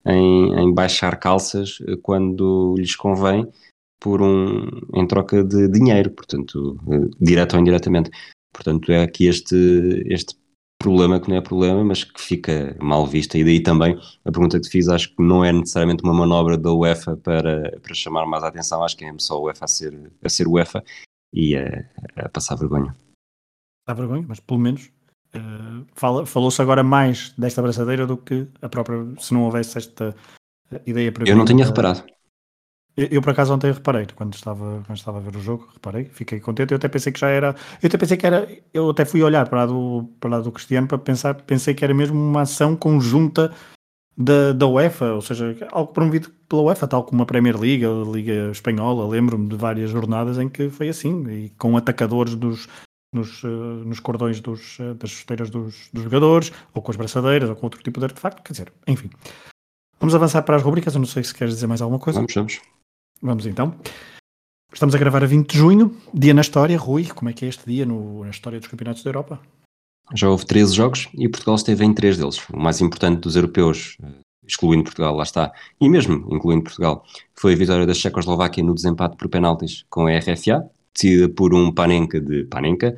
em, 0.05 0.53
em 0.53 0.73
baixar 0.73 1.17
calças 1.17 1.77
quando 2.01 2.75
lhes 2.77 2.95
convém 2.95 3.47
por 4.03 4.21
um, 4.21 4.67
em 4.93 5.07
troca 5.07 5.41
de 5.45 5.69
dinheiro, 5.69 6.11
portanto, 6.11 6.77
direto 7.21 7.53
ou 7.53 7.61
indiretamente. 7.61 8.11
Portanto, 8.53 8.91
é 8.91 9.01
aqui 9.01 9.27
este, 9.27 9.55
este 10.07 10.35
problema 10.77 11.21
que 11.21 11.29
não 11.29 11.37
é 11.37 11.41
problema, 11.41 11.81
mas 11.85 12.03
que 12.03 12.19
fica 12.19 12.75
mal 12.81 13.07
vista. 13.07 13.37
E 13.37 13.45
daí 13.45 13.63
também 13.63 13.97
a 14.25 14.31
pergunta 14.31 14.57
que 14.57 14.63
te 14.63 14.69
fiz, 14.69 14.89
acho 14.89 15.15
que 15.15 15.23
não 15.23 15.45
é 15.45 15.53
necessariamente 15.53 16.03
uma 16.03 16.13
manobra 16.13 16.57
da 16.57 16.73
UEFA 16.73 17.15
para, 17.15 17.79
para 17.79 17.93
chamar 17.95 18.25
mais 18.25 18.43
a 18.43 18.49
atenção, 18.49 18.83
acho 18.83 18.97
que 18.97 19.05
é 19.05 19.13
só 19.19 19.35
a 19.35 19.41
UEFA 19.43 19.63
a 19.63 19.67
ser, 19.69 20.11
a 20.21 20.29
ser 20.29 20.49
UEFA 20.49 20.83
e 21.33 21.55
a, 21.55 21.89
a 22.17 22.27
passar 22.27 22.55
vergonha. 22.55 22.93
Dá 23.87 23.93
vergonha, 23.93 24.25
mas 24.27 24.39
pelo 24.39 24.59
menos 24.59 24.91
Uh, 25.35 25.83
fala, 25.95 26.27
Falou-se 26.27 26.61
agora 26.61 26.83
mais 26.83 27.33
desta 27.35 27.59
abraçadeira 27.59 28.05
do 28.05 28.17
que 28.17 28.47
a 28.61 28.69
própria, 28.69 29.03
se 29.17 29.33
não 29.33 29.45
houvesse 29.45 29.79
esta 29.79 30.15
ideia 30.85 31.11
para 31.11 31.27
Eu 31.27 31.35
não 31.35 31.43
tinha 31.43 31.65
reparado. 31.65 32.03
Eu, 32.95 33.21
por 33.23 33.31
acaso 33.31 33.51
ontem 33.53 33.71
reparei, 33.71 34.05
quando 34.15 34.35
estava, 34.35 34.83
quando 34.85 34.97
estava 34.97 35.17
a 35.17 35.21
ver 35.21 35.35
o 35.35 35.41
jogo, 35.41 35.67
reparei, 35.73 36.05
fiquei 36.05 36.39
contente. 36.39 36.71
Eu 36.71 36.77
até 36.77 36.87
pensei 36.87 37.11
que 37.11 37.19
já 37.19 37.27
era. 37.27 37.55
Eu 37.81 37.87
até 37.87 37.97
pensei 37.97 38.17
que 38.17 38.27
era. 38.27 38.47
Eu 38.71 38.91
até 38.91 39.03
fui 39.03 39.23
olhar 39.23 39.47
para 39.49 39.61
lá 39.61 39.65
do, 39.65 40.09
para 40.19 40.29
lá 40.29 40.39
do 40.39 40.51
Cristiano 40.51 40.87
para 40.87 40.99
pensar, 40.99 41.33
pensei 41.33 41.73
que 41.73 41.83
era 41.83 41.93
mesmo 41.93 42.19
uma 42.19 42.41
ação 42.41 42.75
conjunta 42.75 43.51
da, 44.15 44.53
da 44.53 44.67
UEFA, 44.67 45.13
ou 45.13 45.21
seja, 45.21 45.57
algo 45.71 45.91
promovido 45.91 46.29
pela 46.47 46.61
UEFA, 46.61 46.87
tal 46.87 47.03
como 47.03 47.23
a 47.23 47.25
Premier 47.25 47.59
League, 47.59 47.83
a 47.83 48.11
Liga 48.11 48.51
Espanhola. 48.51 49.07
Lembro-me 49.07 49.49
de 49.49 49.55
várias 49.55 49.89
jornadas 49.89 50.37
em 50.37 50.47
que 50.47 50.69
foi 50.69 50.89
assim, 50.89 51.27
e 51.29 51.49
com 51.57 51.75
atacadores 51.75 52.35
dos, 52.35 52.67
nos, 53.11 53.43
uh, 53.43 53.47
nos 53.47 53.99
cordões 53.99 54.39
dos, 54.39 54.77
uh, 54.79 54.93
das 54.93 55.09
chuteiras 55.09 55.49
dos, 55.49 55.89
dos, 55.91 56.03
jogadores, 56.03 56.51
ou 56.73 56.81
com 56.81 56.91
as 56.91 56.97
braçadeiras, 56.97 57.49
ou 57.49 57.55
com 57.55 57.65
outro 57.65 57.81
tipo 57.81 57.99
de 57.99 58.05
artefacto. 58.05 58.43
Quer 58.43 58.53
dizer, 58.53 58.73
enfim. 58.87 59.09
Vamos 59.99 60.13
avançar 60.13 60.43
para 60.43 60.57
as 60.57 60.61
rubricas. 60.61 60.93
Eu 60.93 60.99
não 60.99 61.07
sei 61.07 61.23
se 61.23 61.33
queres 61.33 61.55
dizer 61.55 61.65
mais 61.65 61.81
alguma 61.81 61.99
coisa. 61.99 62.19
Vamos, 62.19 62.33
vamos. 62.33 62.61
Vamos 63.23 63.45
então. 63.45 63.73
Estamos 64.73 64.93
a 64.93 64.97
gravar 64.97 65.23
a 65.23 65.25
20 65.25 65.49
de 65.49 65.57
junho, 65.57 65.95
dia 66.13 66.33
na 66.33 66.41
história. 66.41 66.77
Rui, 66.77 67.05
como 67.05 67.29
é 67.29 67.33
que 67.33 67.45
é 67.45 67.47
este 67.47 67.65
dia 67.65 67.85
no, 67.85 68.25
na 68.25 68.31
história 68.31 68.59
dos 68.59 68.67
campeonatos 68.67 69.01
da 69.01 69.11
Europa? 69.11 69.39
Já 70.13 70.29
houve 70.29 70.45
13 70.45 70.75
jogos 70.75 71.09
e 71.13 71.29
Portugal 71.29 71.55
esteve 71.55 71.85
em 71.85 71.93
3 71.93 72.17
deles. 72.17 72.49
O 72.49 72.59
mais 72.59 72.81
importante 72.81 73.21
dos 73.21 73.37
europeus, 73.37 73.95
eh, 74.03 74.07
excluindo 74.45 74.83
Portugal, 74.83 75.15
lá 75.15 75.23
está, 75.23 75.53
e 75.79 75.87
mesmo 75.87 76.27
incluindo 76.35 76.65
Portugal, 76.65 77.05
foi 77.33 77.53
a 77.53 77.55
vitória 77.55 77.85
da 77.85 77.93
Checoslováquia 77.93 78.61
no 78.61 78.75
desempate 78.75 79.15
por 79.15 79.29
penaltis 79.29 79.85
com 79.89 80.05
a 80.05 80.17
RFA, 80.17 80.69
decidida 80.93 81.29
por 81.29 81.53
um 81.53 81.71
Panenka 81.71 82.19
de 82.19 82.43
Panenka, 82.43 82.93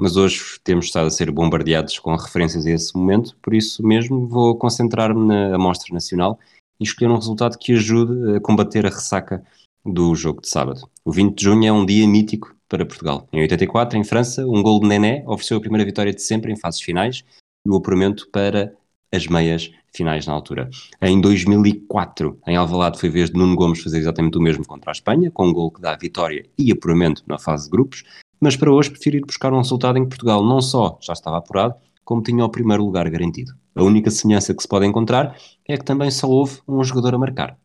mas 0.00 0.16
hoje 0.16 0.58
temos 0.64 0.86
estado 0.86 1.08
a 1.08 1.10
ser 1.10 1.30
bombardeados 1.30 1.98
com 1.98 2.16
referências 2.16 2.64
a 2.64 2.70
esse 2.70 2.96
momento, 2.96 3.36
por 3.42 3.52
isso 3.52 3.86
mesmo 3.86 4.26
vou 4.26 4.56
concentrar-me 4.56 5.26
na 5.26 5.54
amostra 5.54 5.92
nacional 5.92 6.38
e 6.80 6.84
escolher 6.84 7.10
um 7.10 7.16
resultado 7.16 7.58
que 7.58 7.74
ajude 7.74 8.36
a 8.36 8.40
combater 8.40 8.86
a 8.86 8.90
ressaca 8.90 9.44
do 9.92 10.14
jogo 10.14 10.40
de 10.42 10.48
sábado. 10.48 10.88
O 11.04 11.12
20 11.12 11.36
de 11.36 11.44
junho 11.44 11.66
é 11.66 11.72
um 11.72 11.86
dia 11.86 12.06
mítico 12.06 12.54
para 12.68 12.84
Portugal. 12.84 13.28
Em 13.32 13.40
84, 13.40 13.98
em 13.98 14.04
França, 14.04 14.46
um 14.46 14.62
gol 14.62 14.80
de 14.80 14.88
Nené 14.88 15.24
ofereceu 15.26 15.56
a 15.56 15.60
primeira 15.60 15.84
vitória 15.84 16.12
de 16.12 16.22
sempre 16.22 16.52
em 16.52 16.56
fases 16.56 16.80
finais 16.80 17.24
e 17.66 17.70
o 17.70 17.76
apuramento 17.76 18.28
para 18.30 18.72
as 19.12 19.26
meias 19.26 19.70
finais 19.94 20.26
na 20.26 20.32
altura. 20.32 20.68
Em 21.00 21.20
2004, 21.20 22.38
em 22.46 22.56
Alvalade, 22.56 22.98
foi 22.98 23.08
vez 23.08 23.30
de 23.30 23.38
Nuno 23.38 23.56
Gomes 23.56 23.82
fazer 23.82 23.98
exatamente 23.98 24.36
o 24.36 24.40
mesmo 24.40 24.66
contra 24.66 24.90
a 24.90 24.92
Espanha, 24.92 25.30
com 25.30 25.46
um 25.46 25.52
gol 25.52 25.70
que 25.70 25.80
dá 25.80 25.96
vitória 25.96 26.44
e 26.58 26.70
apuramento 26.70 27.22
na 27.26 27.38
fase 27.38 27.64
de 27.64 27.70
grupos, 27.70 28.04
mas 28.40 28.56
para 28.56 28.70
hoje 28.70 28.90
prefiro 28.90 29.16
ir 29.16 29.24
buscar 29.24 29.52
um 29.52 29.58
resultado 29.58 29.96
em 29.98 30.02
que 30.02 30.10
Portugal 30.10 30.44
não 30.44 30.60
só 30.60 30.98
já 31.00 31.12
estava 31.12 31.38
apurado, 31.38 31.74
como 32.04 32.22
tinha 32.22 32.44
o 32.44 32.50
primeiro 32.50 32.84
lugar 32.84 33.08
garantido. 33.08 33.52
A 33.74 33.82
única 33.82 34.10
semelhança 34.10 34.54
que 34.54 34.62
se 34.62 34.68
pode 34.68 34.86
encontrar 34.86 35.36
é 35.66 35.76
que 35.76 35.84
também 35.84 36.10
só 36.10 36.28
houve 36.28 36.60
um 36.68 36.82
jogador 36.84 37.14
a 37.14 37.18
marcar. 37.18 37.58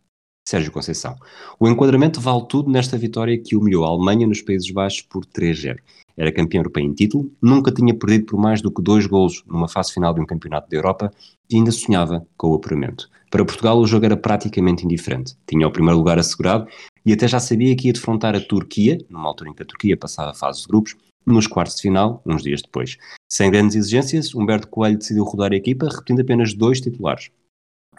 Sérgio 0.48 0.72
Conceição. 0.72 1.16
O 1.60 1.68
enquadramento 1.68 2.20
vale 2.20 2.46
tudo 2.48 2.70
nesta 2.70 2.98
vitória 2.98 3.38
que 3.38 3.56
humilhou 3.56 3.86
a 3.86 3.88
Alemanha 3.88 4.28
nos 4.28 4.42
Países 4.42 4.70
Baixos 4.72 5.02
por 5.02 5.26
3-0. 5.26 5.78
Era 6.18 6.32
campeão 6.32 6.60
europeu 6.60 6.84
em 6.84 6.94
título, 6.94 7.32
nunca 7.42 7.72
tinha 7.72 7.94
perdido 7.94 8.26
por 8.26 8.40
mais 8.40 8.62
do 8.62 8.72
que 8.72 8.82
dois 8.82 9.06
golos 9.06 9.44
numa 9.48 9.68
fase 9.68 9.94
final 9.94 10.14
de 10.14 10.20
um 10.20 10.26
campeonato 10.26 10.70
da 10.70 10.76
Europa 10.76 11.12
e 11.50 11.56
ainda 11.56 11.72
sonhava 11.72 12.26
com 12.36 12.50
o 12.50 12.56
apuramento. 12.56 13.10
Para 13.30 13.46
Portugal 13.46 13.78
o 13.80 13.88
jogo 13.88 14.06
era 14.06 14.18
praticamente 14.18 14.84
indiferente. 14.84 15.36
Tinha 15.48 15.68
o 15.68 15.72
primeiro 15.72 15.98
lugar 15.98 16.20
assegurado 16.20 16.68
e 17.06 17.14
até 17.14 17.28
já 17.28 17.40
sabia 17.40 17.76
que 17.76 17.88
ia 17.88 17.94
defrontar 17.94 18.36
a 18.36 18.42
Turquia, 18.42 18.98
numa 19.10 19.30
altura 19.30 19.52
em 19.52 19.54
que 19.54 19.64
a 19.64 19.66
Turquia 19.66 19.96
passava 19.96 20.32
a 20.32 20.36
fase 20.36 20.62
de 20.62 20.68
grupos, 20.68 20.98
nos 21.26 21.48
quartos 21.48 21.76
de 21.76 21.84
final, 21.84 22.22
uns 22.26 22.42
dias 22.44 22.62
depois. 22.62 22.98
Sem 23.30 23.50
grandes 23.50 23.76
exigências, 23.76 24.36
Humberto 24.36 24.68
Coelho 24.68 24.98
decidiu 24.98 25.24
rodar 25.24 25.54
a 25.54 25.56
equipa, 25.56 25.88
repetindo 25.88 26.20
apenas 26.20 26.54
dois 26.54 26.82
titulares 26.82 27.30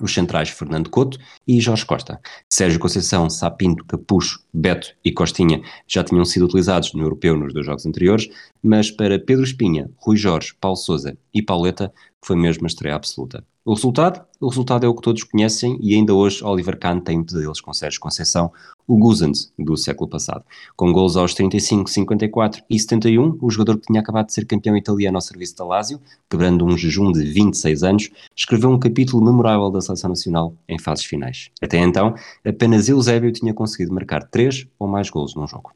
os 0.03 0.13
centrais 0.13 0.51
Fernando 0.51 0.91
Couto 0.91 1.19
e 1.47 1.61
Jorge 1.61 1.87
Costa. 1.87 2.21
Sérgio 2.51 2.81
Conceição, 2.81 3.31
Sapinto, 3.31 3.85
Capucho, 3.85 4.41
Beto 4.53 4.95
e 5.05 5.13
Costinha 5.13 5.63
já 5.87 6.03
tinham 6.03 6.25
sido 6.25 6.45
utilizados 6.45 6.93
no 6.93 7.03
europeu 7.03 7.37
nos 7.37 7.53
dois 7.53 7.67
jogos 7.67 7.87
anteriores, 7.87 8.29
mas 8.63 8.91
para 8.91 9.19
Pedro 9.19 9.45
Espinha, 9.45 9.91
Rui 9.97 10.17
Jorge, 10.17 10.55
Paulo 10.61 10.77
Souza 10.77 11.17
e 11.33 11.43
Pauleta 11.43 11.93
foi 12.25 12.37
mesmo 12.37 12.65
a 12.65 12.69
estreia 12.69 12.95
absoluta. 12.95 13.45
O 13.65 13.75
resultado? 13.75 14.27
O 14.41 14.49
resultado 14.49 14.85
é 14.85 14.89
o 14.89 14.95
que 14.95 15.03
todos 15.03 15.23
conhecem 15.23 15.79
e 15.81 15.95
ainda 15.95 16.13
hoje 16.13 16.43
Oliver 16.43 16.77
Kahn 16.77 16.99
tem 16.99 17.23
pesadelos 17.23 17.61
com 17.61 17.73
Sérgio 17.73 18.01
Conceição, 18.01 18.51
o 18.89 18.99
Guzans 18.99 19.53
do 19.57 19.77
século 19.77 20.11
passado. 20.11 20.45
Com 20.75 20.93
gols 20.93 21.17
aos 21.17 21.33
35, 21.33 21.89
54 21.89 22.65
e 22.69 22.77
71, 22.77 23.39
o 23.41 23.51
jogador 23.53 23.79
que 23.79 23.87
tinha 23.87 24.01
acabado 24.01 24.27
de 24.27 24.33
ser 24.33 24.47
campeão 24.47 24.77
italiano 24.77 25.17
ao 25.17 25.21
serviço 25.21 25.57
da 25.57 25.65
Lazio, 25.65 26.01
quebrando 26.29 26.65
um 26.65 26.77
jejum 26.77 27.13
de 27.13 27.23
26 27.23 27.85
anos, 27.85 28.11
escreveu 28.35 28.69
um 28.69 28.81
capítulo 28.81 29.25
memorável 29.25 29.71
da 29.71 29.81
seleção 29.81 30.11
nacional 30.11 30.57
em 30.69 30.77
fases 30.77 31.05
finais. 31.05 31.49
Até 31.63 31.79
então, 31.79 32.17
apenas 32.45 32.89
Eusébio 32.89 33.31
tinha 33.31 33.55
conseguido 33.55 33.95
marcar 33.95 34.25
3 34.25 34.67
ou 34.77 34.89
mais 34.89 35.09
gols 35.09 35.37
num 35.37 35.47
jogo. 35.47 35.71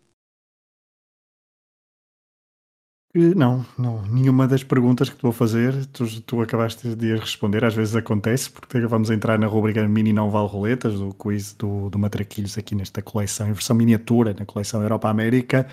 Não, 3.35 3.64
não, 3.78 4.02
nenhuma 4.02 4.46
das 4.46 4.62
perguntas 4.62 5.08
que 5.08 5.16
te 5.16 5.23
vou 5.23 5.32
fazer, 5.32 5.87
tu, 5.87 6.04
tu 6.20 6.42
acabaste 6.42 6.94
de 6.94 7.16
responder, 7.16 7.64
às 7.64 7.75
vezes 7.75 7.96
acontece, 7.96 8.50
porque 8.50 8.78
vamos 8.80 9.08
entrar 9.08 9.38
na 9.38 9.46
rubrica 9.46 9.88
Mini 9.88 10.12
Não 10.12 10.30
Vale 10.30 10.49
Roletas, 10.49 10.99
do 10.99 11.14
quiz 11.14 11.54
do, 11.54 11.88
do 11.88 11.99
Matraquilhos 11.99 12.58
aqui 12.58 12.75
nesta 12.75 13.00
coleção, 13.00 13.49
em 13.49 13.54
versão 13.54 13.75
miniatura, 13.75 14.35
na 14.38 14.44
coleção 14.44 14.82
Europa-América. 14.82 15.66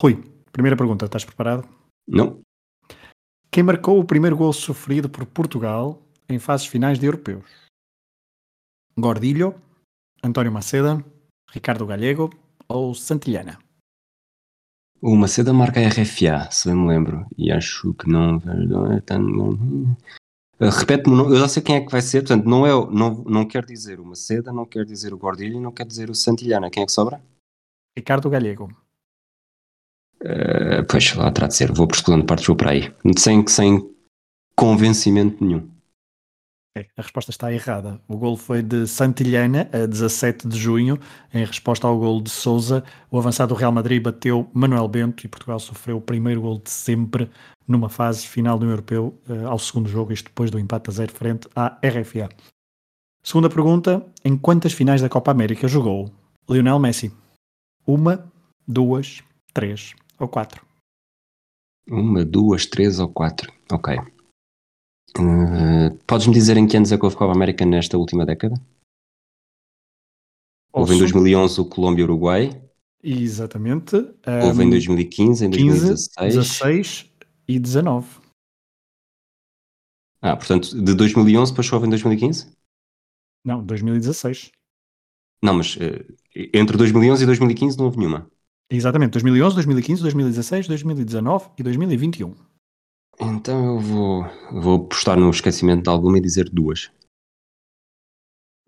Rui, 0.00 0.24
primeira 0.50 0.74
pergunta, 0.74 1.04
estás 1.04 1.22
preparado? 1.22 1.68
Não. 2.08 2.40
Quem 3.50 3.62
marcou 3.62 4.00
o 4.00 4.04
primeiro 4.04 4.36
gol 4.36 4.54
sofrido 4.54 5.06
por 5.06 5.26
Portugal 5.26 6.02
em 6.26 6.38
fases 6.38 6.66
finais 6.66 6.98
de 6.98 7.04
europeus? 7.04 7.44
Gordilho, 8.96 9.54
António 10.24 10.50
Maceda, 10.50 11.04
Ricardo 11.50 11.84
Galego 11.84 12.30
ou 12.66 12.94
Santillana? 12.94 13.65
O 15.00 15.14
Macedo 15.14 15.52
marca 15.52 15.80
RFA, 15.80 16.50
se 16.50 16.68
bem 16.68 16.76
me 16.76 16.88
lembro. 16.88 17.26
E 17.36 17.52
acho 17.52 17.94
que 17.94 18.08
não. 18.08 18.42
Eh, 20.58 20.70
repete-me, 20.70 21.18
eu 21.18 21.36
já 21.36 21.48
sei 21.48 21.62
quem 21.62 21.76
é 21.76 21.80
que 21.84 21.92
vai 21.92 22.00
ser, 22.00 22.20
portanto, 22.20 22.46
não, 22.46 22.66
é, 22.66 22.70
não, 22.70 23.22
não 23.24 23.46
quer 23.46 23.64
dizer 23.64 24.00
o 24.00 24.04
Maceda, 24.04 24.52
não 24.52 24.64
quer 24.64 24.84
dizer 24.84 25.12
o 25.12 25.18
Gordilho, 25.18 25.60
não 25.60 25.70
quer 25.70 25.86
dizer 25.86 26.08
o 26.08 26.14
Santillana. 26.14 26.70
Quem 26.70 26.82
é 26.82 26.86
que 26.86 26.92
sobra? 26.92 27.20
Ricardo 27.96 28.30
Galego. 28.30 28.70
Uh, 30.22 30.84
pois, 30.88 31.14
lá 31.14 31.30
terá 31.30 31.46
de 31.46 31.54
ser. 31.56 31.72
Vou 31.72 31.86
por 31.86 31.96
segunda 31.96 32.24
parte, 32.24 32.46
vou 32.46 32.56
para 32.56 32.70
aí. 32.70 32.92
Sem, 33.18 33.46
sem 33.46 33.94
convencimento 34.56 35.44
nenhum. 35.44 35.75
É, 36.76 36.86
a 36.94 37.00
resposta 37.00 37.30
está 37.30 37.50
errada. 37.50 37.98
O 38.06 38.18
gol 38.18 38.36
foi 38.36 38.60
de 38.60 38.86
Santillana, 38.86 39.66
a 39.72 39.86
17 39.86 40.46
de 40.46 40.58
junho, 40.58 41.00
em 41.32 41.42
resposta 41.42 41.86
ao 41.86 41.98
gol 41.98 42.20
de 42.20 42.28
Souza. 42.28 42.84
O 43.10 43.18
avançado 43.18 43.54
do 43.54 43.58
Real 43.58 43.72
Madrid 43.72 44.02
bateu 44.02 44.46
Manuel 44.52 44.86
Bento 44.86 45.24
e 45.24 45.28
Portugal 45.28 45.58
sofreu 45.58 45.96
o 45.96 46.02
primeiro 46.02 46.42
gol 46.42 46.58
de 46.58 46.68
sempre 46.68 47.30
numa 47.66 47.88
fase 47.88 48.26
final 48.26 48.58
do 48.58 48.66
Europeu, 48.66 49.18
uh, 49.26 49.48
ao 49.48 49.58
segundo 49.58 49.88
jogo, 49.88 50.12
isto 50.12 50.26
depois 50.26 50.50
do 50.50 50.58
empate 50.58 50.90
a 50.90 50.92
zero 50.92 51.12
frente 51.12 51.48
à 51.56 51.78
RFA. 51.82 52.28
Segunda 53.22 53.48
pergunta: 53.48 54.06
em 54.22 54.36
quantas 54.36 54.74
finais 54.74 55.00
da 55.00 55.08
Copa 55.08 55.30
América 55.30 55.66
jogou 55.66 56.12
Lionel 56.48 56.78
Messi? 56.78 57.10
Uma, 57.86 58.30
duas, 58.68 59.22
três 59.54 59.94
ou 60.18 60.28
quatro? 60.28 60.62
Uma, 61.88 62.22
duas, 62.22 62.66
três 62.66 63.00
ou 63.00 63.08
quatro. 63.08 63.50
Ok. 63.72 63.96
Uh, 65.16 65.96
Podes-me 66.06 66.34
dizer 66.34 66.56
em 66.56 66.66
que 66.66 66.76
anos 66.76 66.92
é 66.92 66.98
que 66.98 67.04
houve 67.04 67.16
Copa 67.16 67.32
América 67.32 67.64
nesta 67.64 67.96
última 67.96 68.26
década? 68.26 68.54
Houve 70.72 70.94
em 70.94 70.98
2011 70.98 71.60
o 71.60 71.64
Colômbia-Uruguai. 71.64 72.50
Exatamente. 73.02 73.96
Um, 73.96 74.46
houve 74.46 74.64
em 74.64 74.70
2015, 74.70 75.46
em 75.46 75.50
2016. 75.50 76.34
16 76.34 77.12
e 77.48 77.58
19. 77.58 78.06
Ah, 80.20 80.36
portanto, 80.36 80.82
de 80.82 80.94
2011 80.94 81.52
depois 81.52 81.72
houve 81.72 81.86
em 81.86 81.90
2015? 81.90 82.50
Não, 83.44 83.64
2016. 83.64 84.50
Não, 85.42 85.54
mas 85.54 85.76
uh, 85.76 86.14
entre 86.52 86.76
2011 86.76 87.22
e 87.22 87.26
2015 87.26 87.78
não 87.78 87.86
houve 87.86 87.98
nenhuma. 87.98 88.28
Exatamente, 88.68 89.12
2011, 89.12 89.54
2015, 89.54 90.02
2016, 90.02 90.66
2019 90.66 91.50
e 91.56 91.62
2021. 91.62 92.34
Então 93.20 93.74
eu 93.74 93.78
vou, 93.80 94.26
vou 94.52 94.84
postar 94.84 95.16
no 95.16 95.30
esquecimento 95.30 95.82
de 95.82 95.88
alguma 95.88 96.18
e 96.18 96.20
dizer 96.20 96.48
duas. 96.50 96.90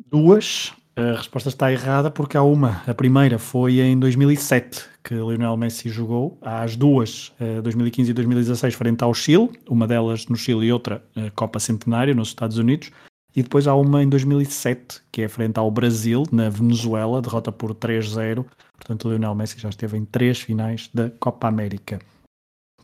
Duas? 0.06 0.72
A 0.96 1.16
resposta 1.16 1.48
está 1.48 1.70
errada 1.70 2.10
porque 2.10 2.36
há 2.36 2.42
uma. 2.42 2.82
A 2.84 2.92
primeira 2.92 3.38
foi 3.38 3.78
em 3.78 3.96
2007 3.96 4.84
que 5.04 5.14
Lionel 5.14 5.56
Messi 5.56 5.88
jogou. 5.88 6.36
Há 6.42 6.62
as 6.62 6.74
duas, 6.74 7.32
2015 7.62 8.08
eh, 8.08 8.10
e 8.10 8.14
2016, 8.14 8.74
frente 8.74 9.04
ao 9.04 9.14
Chile. 9.14 9.48
Uma 9.68 9.86
delas 9.86 10.26
no 10.26 10.36
Chile 10.36 10.66
e 10.66 10.72
outra 10.72 11.04
eh, 11.14 11.30
Copa 11.36 11.60
Centenário 11.60 12.16
nos 12.16 12.28
Estados 12.28 12.58
Unidos. 12.58 12.90
E 13.36 13.42
depois 13.44 13.68
há 13.68 13.76
uma 13.76 14.02
em 14.02 14.08
2007 14.08 15.02
que 15.12 15.22
é 15.22 15.28
frente 15.28 15.58
ao 15.58 15.70
Brasil, 15.70 16.24
na 16.32 16.48
Venezuela, 16.48 17.22
derrota 17.22 17.52
por 17.52 17.72
3-0. 17.74 18.44
Portanto, 18.76 19.08
Lionel 19.08 19.36
Messi 19.36 19.60
já 19.60 19.68
esteve 19.68 19.96
em 19.96 20.04
três 20.04 20.40
finais 20.40 20.90
da 20.92 21.10
Copa 21.20 21.46
América. 21.46 22.00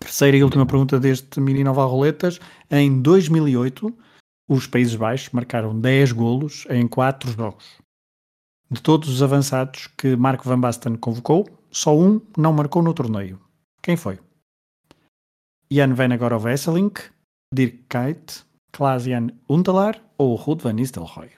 Terceira 0.05 0.37
e 0.37 0.45
última 0.45 0.67
pergunta 0.67 1.01
deste 1.01 1.41
mini 1.41 1.65
Nova 1.65 1.87
Roletas. 1.87 2.39
Em 2.71 3.01
2008, 3.01 3.91
os 4.47 4.67
Países 4.67 4.95
Baixos 4.95 5.31
marcaram 5.33 5.81
10 5.81 6.13
golos 6.13 6.67
em 6.69 6.87
4 6.87 7.33
jogos. 7.33 7.65
De 8.71 8.83
todos 8.83 9.09
os 9.09 9.23
avançados 9.23 9.87
que 9.97 10.15
Marco 10.15 10.45
Van 10.45 10.61
Basten 10.61 10.97
convocou, 10.97 11.49
só 11.71 11.99
um 11.99 12.21
não 12.37 12.53
marcou 12.53 12.83
no 12.83 12.93
torneio. 12.93 13.41
Quem 13.83 13.97
foi? 13.97 14.19
Jan 15.73 15.95
Venegorov 15.95 16.45
Vesselink, 16.45 17.01
Dirk 17.53 17.85
Kuyt, 17.89 18.45
Klaas-Jan 18.73 19.29
Huntelaar 19.49 19.99
ou 20.19 20.35
Ruud 20.35 20.63
van 20.63 20.75
Nistelrooy? 20.75 21.31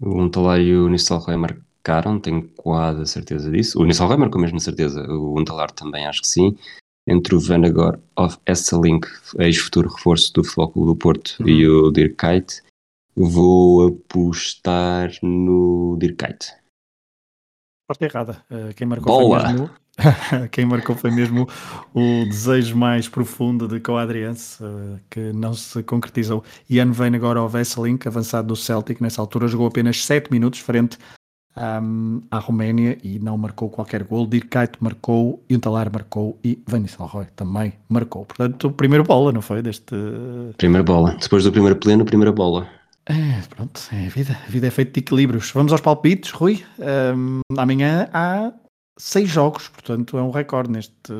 O 0.00 0.18
Untalar 0.18 0.60
e 0.60 0.74
o 0.74 0.88
Nistelrooy 0.88 1.36
marcaram, 1.36 2.18
tenho 2.18 2.48
quase 2.54 3.02
a 3.02 3.06
certeza 3.06 3.50
disso. 3.50 3.78
O 3.78 3.84
Nistelrooy 3.84 4.18
marcou 4.18 4.40
mesmo 4.40 4.56
a 4.56 4.60
certeza, 4.60 5.02
o 5.02 5.38
Untalar 5.38 5.70
também 5.72 6.06
acho 6.06 6.22
que 6.22 6.26
sim. 6.26 6.56
Entre 7.06 7.34
o 7.34 7.40
Vanagor 7.40 7.98
of 8.16 8.38
Esselink, 8.46 9.08
ex-futuro 9.38 9.88
reforço 9.88 10.32
do 10.34 10.44
Futebol 10.44 10.70
Clube 10.70 10.86
do 10.86 10.96
Porto, 10.96 11.36
Uhum. 11.40 11.48
e 11.48 11.68
o 11.68 11.90
Dirk 11.90 12.14
Kuyt, 12.14 12.62
vou 13.16 13.88
apostar 13.88 15.10
no 15.22 15.96
Dirk 15.98 16.24
Kuyt. 16.24 16.46
Parte 17.88 18.04
errada. 18.04 18.44
Uh, 18.50 18.72
quem 18.74 18.86
marcou 18.86 19.20
foi 19.30 19.42
mesmo. 19.42 19.70
quem 20.52 20.64
marcou 20.64 20.96
foi 20.96 21.10
mesmo 21.10 21.46
o 21.92 22.24
desejo 22.24 22.76
mais 22.76 23.08
profundo 23.08 23.66
de 23.68 23.80
Coadriense, 23.80 24.62
uh, 24.62 24.98
que 25.10 25.32
não 25.32 25.54
se 25.54 25.82
concretizou. 25.82 26.44
Jan 26.70 26.92
Venegorov 26.92 27.52
Vesselink, 27.52 28.06
avançado 28.06 28.48
do 28.48 28.56
Celtic, 28.56 29.00
nessa 29.00 29.20
altura 29.20 29.48
jogou 29.48 29.66
apenas 29.66 30.04
7 30.04 30.30
minutos 30.30 30.60
frente 30.60 30.96
um, 31.56 32.22
à 32.30 32.38
Roménia 32.38 32.98
e 33.02 33.18
não 33.18 33.36
marcou 33.36 33.68
qualquer 33.68 34.04
gol. 34.04 34.26
Dirk 34.26 34.48
marcou, 34.80 35.42
Juntalar 35.50 35.90
marcou 35.92 36.38
e 36.44 36.62
Van 36.66 36.80
Nistelrooy 36.80 37.26
também 37.36 37.74
marcou. 37.88 38.24
Portanto, 38.24 38.68
o 38.68 38.72
primeiro 38.72 39.04
bola, 39.04 39.32
não 39.32 39.42
foi? 39.42 39.62
Deste. 39.62 39.94
Primeira 40.56 40.82
bola. 40.82 41.16
Depois 41.20 41.44
do 41.44 41.52
primeiro 41.52 41.76
pleno, 41.76 42.04
primeira 42.04 42.32
bola. 42.32 42.68
É, 43.06 43.40
pronto, 43.48 43.80
é 43.92 44.06
a 44.06 44.08
vida. 44.08 44.38
A 44.46 44.50
vida 44.50 44.66
é 44.66 44.70
feita 44.70 44.92
de 44.92 45.00
equilíbrios. 45.00 45.50
Vamos 45.50 45.72
aos 45.72 45.80
palpites, 45.80 46.30
Rui. 46.30 46.64
Um, 46.78 47.40
amanhã 47.58 48.08
há 48.12 48.52
seis 48.98 49.28
jogos, 49.28 49.68
portanto 49.68 50.16
é 50.16 50.22
um 50.22 50.30
recorde 50.30 50.70
neste, 50.70 51.12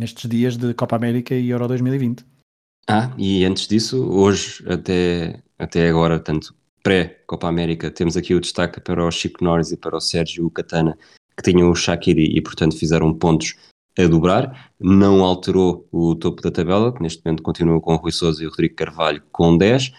nestes 0.00 0.28
dias 0.30 0.56
de 0.56 0.72
Copa 0.74 0.96
América 0.96 1.34
e 1.34 1.50
Euro 1.50 1.68
2020. 1.68 2.24
Ah, 2.88 3.12
e 3.16 3.44
antes 3.44 3.68
disso, 3.68 4.02
hoje 4.10 4.64
até, 4.68 5.40
até 5.58 5.88
agora, 5.88 6.18
tanto 6.18 6.54
pré-Copa 6.82 7.48
América, 7.48 7.90
temos 7.90 8.16
aqui 8.16 8.34
o 8.34 8.40
destaque 8.40 8.80
para 8.80 9.04
o 9.04 9.10
Chico 9.10 9.44
Norris 9.44 9.70
e 9.72 9.76
para 9.76 9.96
o 9.96 10.00
Sérgio 10.00 10.50
Catana, 10.50 10.98
que 11.36 11.42
tinham 11.42 11.70
o 11.70 11.74
Shaqiri 11.74 12.36
e, 12.36 12.40
portanto, 12.40 12.76
fizeram 12.76 13.12
pontos 13.14 13.54
a 13.98 14.06
dobrar. 14.06 14.72
Não 14.80 15.24
alterou 15.24 15.86
o 15.92 16.14
topo 16.14 16.42
da 16.42 16.50
tabela, 16.50 16.92
que 16.92 17.02
neste 17.02 17.24
momento 17.24 17.42
continua 17.42 17.80
com 17.80 17.94
o 17.94 17.96
Rui 17.96 18.12
Sousa 18.12 18.42
e 18.42 18.46
o 18.46 18.50
Rodrigo 18.50 18.74
Carvalho 18.74 19.22
com 19.30 19.56
10. 19.56 19.92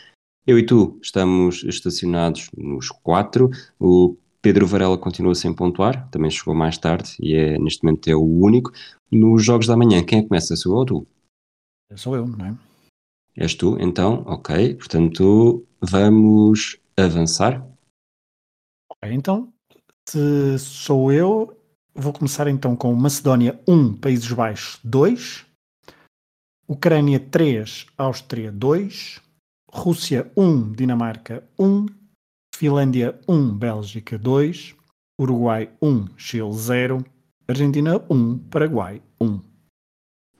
Eu 0.45 0.59
e 0.59 0.65
tu 0.65 0.99
estamos 1.01 1.63
estacionados 1.63 2.49
nos 2.57 2.89
4. 2.89 3.49
O 3.79 4.17
Pedro 4.41 4.67
Varela 4.67 4.97
continua 4.97 5.33
sem 5.35 5.53
pontuar, 5.53 6.09
também 6.09 6.29
chegou 6.29 6.53
mais 6.53 6.77
tarde 6.77 7.15
e 7.19 7.33
é, 7.33 7.57
neste 7.57 7.83
momento 7.83 8.09
é 8.09 8.15
o 8.15 8.23
único. 8.23 8.71
Nos 9.09 9.43
jogos 9.43 9.67
da 9.67 9.77
manhã, 9.77 10.03
quem 10.03 10.19
é 10.19 10.21
que 10.21 10.27
começa? 10.27 10.55
Sou 10.57 10.73
eu 10.73 10.77
ou 10.79 10.85
tu? 10.85 11.07
Sou 11.95 12.15
eu, 12.15 12.27
não 12.27 12.45
é? 12.45 12.55
És 13.37 13.55
tu, 13.55 13.77
então, 13.79 14.23
ok. 14.27 14.75
Portanto, 14.75 15.65
vamos 15.83 16.79
avançar. 16.97 17.65
Então, 19.03 19.53
se 20.07 20.57
sou 20.57 21.11
eu, 21.11 21.59
vou 21.93 22.13
começar 22.13 22.47
então 22.47 22.75
com 22.75 22.93
Macedónia 22.93 23.59
1, 23.67 23.97
Países 23.97 24.31
Baixos 24.31 24.79
2, 24.83 25.45
Ucrânia 26.67 27.19
3, 27.19 27.85
Áustria 27.97 28.51
2, 28.51 29.21
Rússia 29.69 30.31
1, 30.37 30.71
Dinamarca 30.71 31.43
1, 31.59 31.85
Finlândia 32.55 33.19
1, 33.27 33.57
Bélgica 33.57 34.17
2, 34.17 34.75
Uruguai 35.19 35.69
1, 35.81 36.17
Chile 36.17 36.53
0, 36.53 37.05
Argentina 37.47 37.97
1, 38.09 38.39
Paraguai 38.49 39.01
1. 39.19 39.52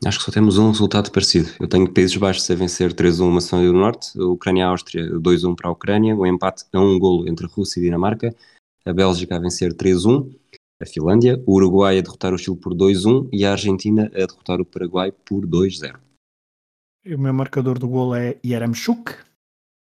Acho 0.05 0.19
que 0.19 0.25
só 0.25 0.31
temos 0.31 0.57
um 0.57 0.69
resultado 0.69 1.11
parecido. 1.11 1.49
Eu 1.59 1.67
tenho 1.67 1.91
Países 1.91 2.17
Baixos 2.17 2.49
a 2.51 2.55
vencer 2.55 2.93
3-1 2.93 3.31
Macedónia 3.31 3.71
do 3.71 3.77
Norte, 3.77 4.19
a 4.19 4.25
Ucrânia-Áustria 4.25 5.09
2-1 5.11 5.55
para 5.55 5.69
a 5.69 5.71
Ucrânia, 5.71 6.15
o 6.15 6.25
empate 6.25 6.65
a 6.73 6.79
um 6.79 6.99
golo 6.99 7.27
entre 7.29 7.47
Rússia 7.47 7.79
e 7.79 7.83
Dinamarca, 7.83 8.35
a 8.85 8.93
Bélgica 8.93 9.37
a 9.37 9.39
vencer 9.39 9.73
3-1, 9.73 10.29
a 10.81 10.85
Finlândia, 10.85 11.41
o 11.45 11.53
Uruguai 11.53 11.97
a 11.97 12.01
derrotar 12.01 12.33
o 12.33 12.37
Chile 12.37 12.57
por 12.57 12.73
2-1 12.73 13.29
e 13.31 13.45
a 13.45 13.51
Argentina 13.51 14.11
a 14.13 14.25
derrotar 14.25 14.59
o 14.59 14.65
Paraguai 14.65 15.11
por 15.11 15.45
2-0. 15.45 15.97
E 17.05 17.15
o 17.15 17.19
meu 17.19 17.33
marcador 17.33 17.79
do 17.79 17.87
golo 17.87 18.15
é 18.15 18.37
Yaramchuk. 18.45 19.15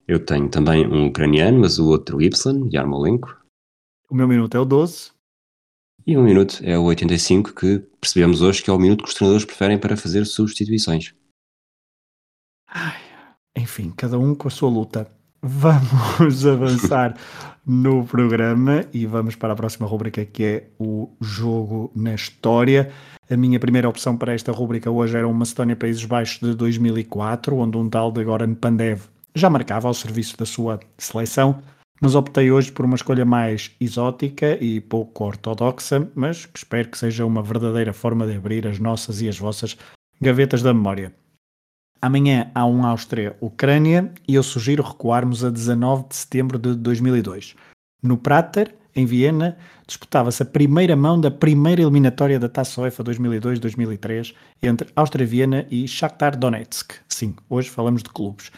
Eu 0.06 0.26
tenho 0.26 0.50
também 0.50 0.86
um 0.86 1.08
ucraniano, 1.08 1.60
mas 1.60 1.80
o 1.80 1.88
outro 1.88 2.22
Y, 2.22 2.70
Yarmolenko. 2.74 3.38
O 4.10 4.16
meu 4.16 4.28
minuto 4.28 4.56
é 4.56 4.60
o 4.60 4.66
12. 4.66 5.12
E 6.06 6.18
um 6.18 6.24
minuto 6.24 6.60
é 6.64 6.78
o 6.78 6.84
85, 6.84 7.54
que 7.54 7.80
percebemos 8.02 8.42
hoje 8.42 8.62
que 8.62 8.70
é 8.70 8.74
o 8.74 8.78
minuto 8.78 9.04
que 9.04 9.10
os 9.10 9.16
treinadores 9.16 9.46
preferem 9.46 9.78
para 9.78 9.96
fazer 9.96 10.26
substituições. 10.26 11.14
Ai, 12.68 13.00
enfim, 13.58 13.94
cada 13.96 14.20
um 14.20 14.36
com 14.36 14.50
a 14.50 14.52
sua 14.52 14.70
luta. 14.70 15.10
Vamos 15.42 16.44
avançar 16.48 17.16
no 17.66 18.06
programa 18.06 18.86
e 18.94 19.06
vamos 19.06 19.36
para 19.36 19.54
a 19.54 19.56
próxima 19.56 19.88
rubrica 19.88 20.26
que 20.26 20.44
é 20.44 20.68
o 20.78 21.10
jogo 21.22 21.90
na 21.96 22.14
história. 22.14 22.92
A 23.30 23.38
minha 23.38 23.60
primeira 23.60 23.88
opção 23.88 24.18
para 24.18 24.34
esta 24.34 24.52
rubrica 24.52 24.92
hoje 24.92 25.18
era 25.18 25.28
o 25.28 25.34
Macedónia 25.34 25.76
Países 25.76 26.04
Baixos 26.04 26.40
de 26.40 26.54
2004, 26.54 27.56
onde 27.56 27.78
um 27.78 27.90
tal 27.90 28.12
de 28.12 28.24
Goran 28.26 28.54
Pandev 28.56 29.04
já 29.34 29.50
marcava 29.50 29.88
ao 29.88 29.94
serviço 29.94 30.38
da 30.38 30.46
sua 30.46 30.80
seleção, 30.98 31.62
mas 32.02 32.16
optei 32.16 32.52
hoje 32.52 32.72
por 32.72 32.86
uma 32.86 32.96
escolha 32.96 33.26
mais 33.26 33.72
exótica 33.80 34.58
e 34.64 34.82
pouco 34.82 35.24
ortodoxa, 35.24 36.10
mas 36.16 36.46
que 36.46 36.58
espero 36.58 36.90
que 36.90 36.98
seja 36.98 37.26
uma 37.26 37.42
verdadeira 37.42 37.94
forma 37.94 38.28
de 38.28 38.36
abrir 38.36 38.68
as 38.68 38.80
nossas 38.80 39.22
e 39.22 39.30
as 39.30 39.38
vossas 39.38 39.78
gavetas 40.20 40.62
da 40.62 40.74
memória. 40.74 41.14
Amanhã 42.02 42.52
há 42.54 42.66
um 42.66 42.86
Áustria-Ucrânia 42.86 44.12
e 44.28 44.36
eu 44.36 44.44
sugiro 44.44 44.84
recuarmos 44.84 45.44
a 45.46 45.50
19 45.50 46.10
de 46.10 46.16
setembro 46.18 46.60
de 46.60 46.76
2002. 46.76 47.56
No 48.02 48.18
Prater, 48.18 48.76
em 48.94 49.06
Viena, 49.06 49.58
disputava-se 49.88 50.44
a 50.44 50.46
primeira 50.46 50.96
mão 50.96 51.20
da 51.20 51.32
primeira 51.32 51.82
eliminatória 51.82 52.38
da 52.38 52.50
Taça 52.50 52.82
UEFA 52.82 53.04
2002-2003 53.06 54.36
entre 54.62 54.90
Áustria-Viena 54.96 55.66
e 55.72 55.88
Shakhtar 55.88 56.38
Donetsk. 56.38 56.96
Sim, 57.08 57.36
hoje 57.50 57.70
falamos 57.70 58.04
de 58.04 58.10
clubes. 58.10 58.52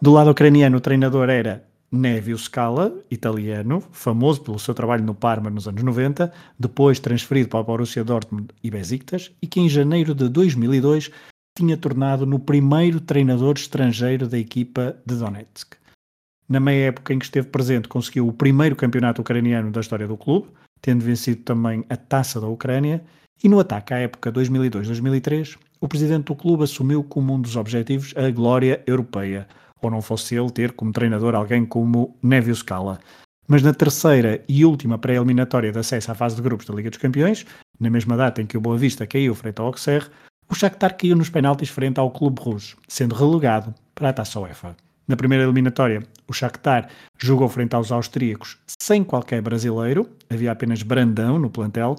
Do 0.00 0.12
lado 0.12 0.30
ucraniano, 0.30 0.76
o 0.76 0.80
treinador 0.80 1.28
era 1.28 1.64
Nevio 1.92 2.38
Scala, 2.38 3.04
italiano, 3.10 3.82
famoso 3.92 4.40
pelo 4.40 4.58
seu 4.58 4.72
trabalho 4.72 5.04
no 5.04 5.14
Parma 5.14 5.50
nos 5.50 5.68
anos 5.68 5.82
90, 5.82 6.32
depois 6.58 6.98
transferido 6.98 7.50
para 7.50 7.60
o 7.60 7.64
Borussia 7.64 8.02
Dortmund 8.02 8.48
e 8.64 8.70
Besiktas, 8.70 9.30
e 9.42 9.46
que 9.46 9.60
em 9.60 9.68
janeiro 9.68 10.14
de 10.14 10.26
2002 10.30 11.10
tinha 11.54 11.76
tornado 11.76 12.24
no 12.24 12.38
primeiro 12.38 12.98
treinador 12.98 13.56
estrangeiro 13.56 14.26
da 14.26 14.38
equipa 14.38 14.96
de 15.04 15.16
Donetsk. 15.16 15.74
Na 16.48 16.58
meia 16.58 16.86
época 16.86 17.12
em 17.12 17.18
que 17.18 17.26
esteve 17.26 17.48
presente, 17.48 17.88
conseguiu 17.88 18.26
o 18.26 18.32
primeiro 18.32 18.74
campeonato 18.74 19.20
ucraniano 19.20 19.70
da 19.70 19.80
história 19.80 20.08
do 20.08 20.16
clube, 20.16 20.48
tendo 20.80 21.04
vencido 21.04 21.42
também 21.42 21.84
a 21.90 21.96
Taça 21.96 22.40
da 22.40 22.46
Ucrânia, 22.46 23.04
e 23.44 23.50
no 23.50 23.60
ataque 23.60 23.92
à 23.92 23.98
época 23.98 24.32
2002-2003, 24.32 25.58
o 25.78 25.88
presidente 25.88 26.24
do 26.24 26.34
clube 26.34 26.64
assumiu 26.64 27.04
como 27.04 27.34
um 27.34 27.40
dos 27.40 27.56
objetivos 27.56 28.14
a 28.16 28.30
glória 28.30 28.82
europeia, 28.86 29.46
ou 29.86 29.90
não 29.90 30.02
fosse 30.02 30.34
ele 30.34 30.50
ter 30.50 30.72
como 30.72 30.92
treinador 30.92 31.34
alguém 31.34 31.64
como 31.64 32.16
Nevio 32.22 32.54
Scala. 32.54 32.98
Mas 33.48 33.62
na 33.62 33.74
terceira 33.74 34.42
e 34.48 34.64
última 34.64 34.98
pré-eliminatória 34.98 35.72
de 35.72 35.78
acesso 35.78 36.10
à 36.10 36.14
fase 36.14 36.36
de 36.36 36.42
grupos 36.42 36.66
da 36.66 36.74
Liga 36.74 36.90
dos 36.90 36.98
Campeões, 36.98 37.44
na 37.78 37.90
mesma 37.90 38.16
data 38.16 38.40
em 38.40 38.46
que 38.46 38.56
o 38.56 38.60
Boa 38.60 38.78
Vista 38.78 39.06
caiu 39.06 39.34
frente 39.34 39.60
ao 39.60 39.66
Auxerre, 39.66 40.06
o 40.48 40.54
Shakhtar 40.54 40.96
caiu 40.96 41.16
nos 41.16 41.30
penaltis 41.30 41.68
frente 41.68 41.98
ao 41.98 42.10
Clube 42.10 42.40
Rouge, 42.40 42.76
sendo 42.86 43.14
relegado 43.14 43.74
para 43.94 44.10
a 44.10 44.12
Taça 44.12 44.38
UEFA. 44.38 44.76
Na 45.08 45.16
primeira 45.16 45.44
eliminatória, 45.44 46.02
o 46.28 46.32
Shakhtar 46.32 46.88
jogou 47.18 47.48
frente 47.48 47.74
aos 47.74 47.90
austríacos 47.90 48.58
sem 48.80 49.02
qualquer 49.02 49.42
brasileiro, 49.42 50.08
havia 50.30 50.52
apenas 50.52 50.82
Brandão 50.82 51.38
no 51.38 51.50
plantel, 51.50 51.96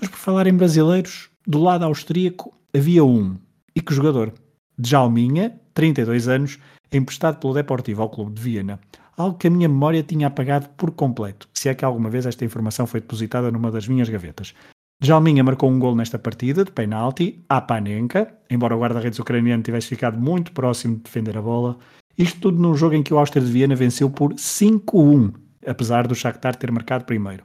mas 0.00 0.10
por 0.10 0.18
falar 0.18 0.46
em 0.46 0.54
brasileiros, 0.54 1.30
do 1.46 1.58
lado 1.58 1.84
austríaco 1.84 2.54
havia 2.74 3.04
um, 3.04 3.36
e 3.74 3.80
que 3.80 3.94
jogador? 3.94 4.32
Djalminha, 4.78 5.58
32 5.72 6.28
anos, 6.28 6.58
emprestado 6.96 7.38
pelo 7.38 7.54
Deportivo 7.54 8.02
ao 8.02 8.10
Clube 8.10 8.32
de 8.32 8.42
Viena, 8.42 8.80
algo 9.16 9.38
que 9.38 9.46
a 9.46 9.50
minha 9.50 9.68
memória 9.68 10.02
tinha 10.02 10.26
apagado 10.26 10.68
por 10.76 10.90
completo, 10.90 11.48
se 11.52 11.68
é 11.68 11.74
que 11.74 11.84
alguma 11.84 12.10
vez 12.10 12.26
esta 12.26 12.44
informação 12.44 12.86
foi 12.86 13.00
depositada 13.00 13.50
numa 13.50 13.70
das 13.70 13.86
minhas 13.86 14.08
gavetas. 14.08 14.54
Djalminha 15.00 15.44
marcou 15.44 15.70
um 15.70 15.78
gol 15.78 15.94
nesta 15.94 16.18
partida, 16.18 16.64
de 16.64 16.70
penalti, 16.70 17.44
à 17.48 17.60
Panenka, 17.60 18.32
embora 18.48 18.76
o 18.76 18.80
guarda-redes 18.80 19.18
ucraniano 19.18 19.62
tivesse 19.62 19.88
ficado 19.88 20.18
muito 20.18 20.52
próximo 20.52 20.96
de 20.96 21.02
defender 21.02 21.36
a 21.36 21.42
bola, 21.42 21.76
isto 22.16 22.40
tudo 22.40 22.60
num 22.60 22.74
jogo 22.74 22.94
em 22.94 23.02
que 23.02 23.12
o 23.12 23.18
Áustria 23.18 23.44
de 23.44 23.50
Viena 23.50 23.74
venceu 23.74 24.08
por 24.08 24.34
5-1, 24.34 25.34
apesar 25.66 26.06
do 26.06 26.14
Shakhtar 26.14 26.54
ter 26.54 26.70
marcado 26.70 27.04
primeiro. 27.04 27.44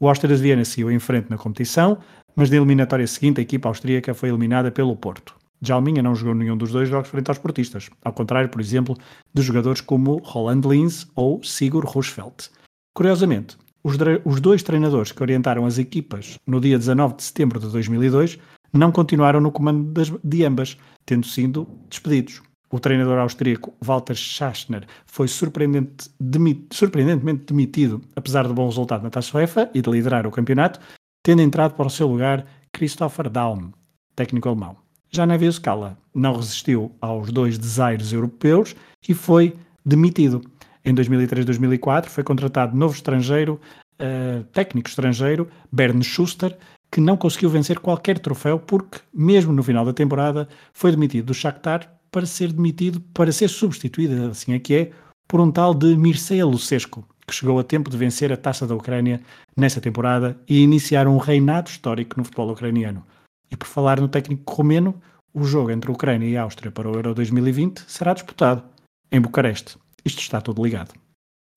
O 0.00 0.08
Áustria 0.08 0.34
de 0.34 0.42
Viena 0.42 0.64
seguiu 0.64 0.90
em 0.90 0.98
frente 0.98 1.30
na 1.30 1.38
competição, 1.38 1.98
mas 2.34 2.50
na 2.50 2.56
eliminatória 2.56 3.06
seguinte 3.06 3.38
a 3.40 3.42
equipa 3.42 3.68
austríaca 3.68 4.14
foi 4.14 4.28
eliminada 4.28 4.70
pelo 4.70 4.96
Porto. 4.96 5.37
Jalminha 5.60 6.02
não 6.02 6.14
jogou 6.14 6.34
nenhum 6.34 6.56
dos 6.56 6.72
dois 6.72 6.88
jogos 6.88 7.08
frente 7.08 7.28
aos 7.28 7.38
portistas, 7.38 7.90
ao 8.04 8.12
contrário, 8.12 8.48
por 8.48 8.60
exemplo, 8.60 8.96
de 9.34 9.42
jogadores 9.42 9.80
como 9.80 10.18
Roland 10.18 10.62
Linz 10.66 11.06
ou 11.14 11.42
Sigur 11.42 11.84
Roosevelt. 11.84 12.48
Curiosamente, 12.94 13.56
os, 13.82 13.96
os, 14.24 14.40
dois 14.40 14.62
treinadores 14.62 15.12
que 15.12 15.22
orientaram 15.22 15.64
as 15.64 15.78
equipas 15.78 16.38
no 16.46 16.60
dia 16.60 16.78
19 16.78 17.16
de 17.16 17.22
setembro 17.22 17.60
de 17.60 17.68
2002 17.68 18.38
não 18.72 18.92
continuaram 18.92 19.40
no 19.40 19.50
comando 19.50 19.92
das, 19.92 20.12
de 20.22 20.44
ambas, 20.44 20.76
tendo 21.06 21.26
sido 21.26 21.66
despedidos. 21.88 22.42
O 22.70 22.78
treinador 22.78 23.18
austríaco 23.18 23.72
Walter 23.80 24.14
Schaschner 24.14 24.86
foi 25.06 25.26
surpreendente, 25.26 26.10
demit, 26.20 26.66
surpreendentemente 26.72 27.46
demitido, 27.46 28.02
apesar 28.14 28.46
do 28.46 28.52
bom 28.52 28.66
resultado 28.66 29.02
na 29.02 29.10
Taça 29.10 29.36
UEFA 29.36 29.70
e 29.72 29.80
de 29.80 29.90
liderar 29.90 30.26
o 30.26 30.30
campeonato, 30.30 30.78
tendo 31.22 31.40
entrado 31.40 31.74
para 31.74 31.86
o 31.86 31.90
seu 31.90 32.06
lugar 32.06 32.44
Christopher 32.72 33.30
Daum, 33.30 33.72
técnico 34.14 34.48
alemão. 34.48 34.87
Já 35.10 35.26
Neville 35.26 35.52
Scala 35.52 35.96
não 36.14 36.36
resistiu 36.36 36.92
aos 37.00 37.30
dois 37.32 37.58
desaires 37.58 38.12
europeus 38.12 38.74
e 39.08 39.14
foi 39.14 39.56
demitido. 39.84 40.42
Em 40.84 40.94
2003-2004 40.94 42.06
foi 42.06 42.22
contratado 42.22 42.76
novo 42.76 42.94
estrangeiro, 42.94 43.60
uh, 44.00 44.44
técnico 44.52 44.88
estrangeiro, 44.88 45.48
Bernd 45.72 46.02
Schuster, 46.02 46.56
que 46.90 47.00
não 47.00 47.16
conseguiu 47.16 47.50
vencer 47.50 47.78
qualquer 47.78 48.18
troféu 48.18 48.58
porque, 48.58 49.00
mesmo 49.12 49.52
no 49.52 49.62
final 49.62 49.84
da 49.84 49.92
temporada, 49.92 50.48
foi 50.72 50.90
demitido 50.90 51.26
do 51.26 51.34
Shakhtar 51.34 51.92
para 52.10 52.26
ser 52.26 52.52
demitido, 52.52 53.00
para 53.12 53.32
ser 53.32 53.48
substituído, 53.48 54.30
assim 54.30 54.54
é 54.54 54.58
que 54.58 54.74
é, 54.74 54.90
por 55.26 55.40
um 55.40 55.50
tal 55.50 55.74
de 55.74 55.94
Mircea 55.96 56.46
Lucescu, 56.46 57.04
que 57.26 57.34
chegou 57.34 57.58
a 57.58 57.64
tempo 57.64 57.90
de 57.90 57.96
vencer 57.98 58.32
a 58.32 58.36
Taça 58.36 58.66
da 58.66 58.74
Ucrânia 58.74 59.20
nessa 59.54 59.80
temporada 59.80 60.38
e 60.48 60.62
iniciar 60.62 61.06
um 61.06 61.18
reinado 61.18 61.68
histórico 61.68 62.16
no 62.16 62.24
futebol 62.24 62.50
ucraniano. 62.50 63.04
E 63.50 63.56
por 63.56 63.66
falar 63.66 64.00
no 64.00 64.08
técnico 64.08 64.52
romeno, 64.52 65.00
o 65.32 65.44
jogo 65.44 65.70
entre 65.70 65.90
a 65.90 65.94
Ucrânia 65.94 66.26
e 66.26 66.36
a 66.36 66.42
Áustria 66.42 66.70
para 66.70 66.90
o 66.90 66.94
Euro 66.94 67.14
2020 67.14 67.84
será 67.86 68.12
disputado 68.12 68.62
em 69.10 69.20
Bucareste. 69.20 69.76
Isto 70.04 70.20
está 70.20 70.40
tudo 70.40 70.62
ligado. 70.62 70.92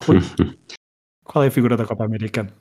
Qual 1.24 1.44
é 1.44 1.48
a 1.48 1.50
figura 1.50 1.76
da 1.76 1.86
Copa 1.86 2.04
América? 2.04 2.52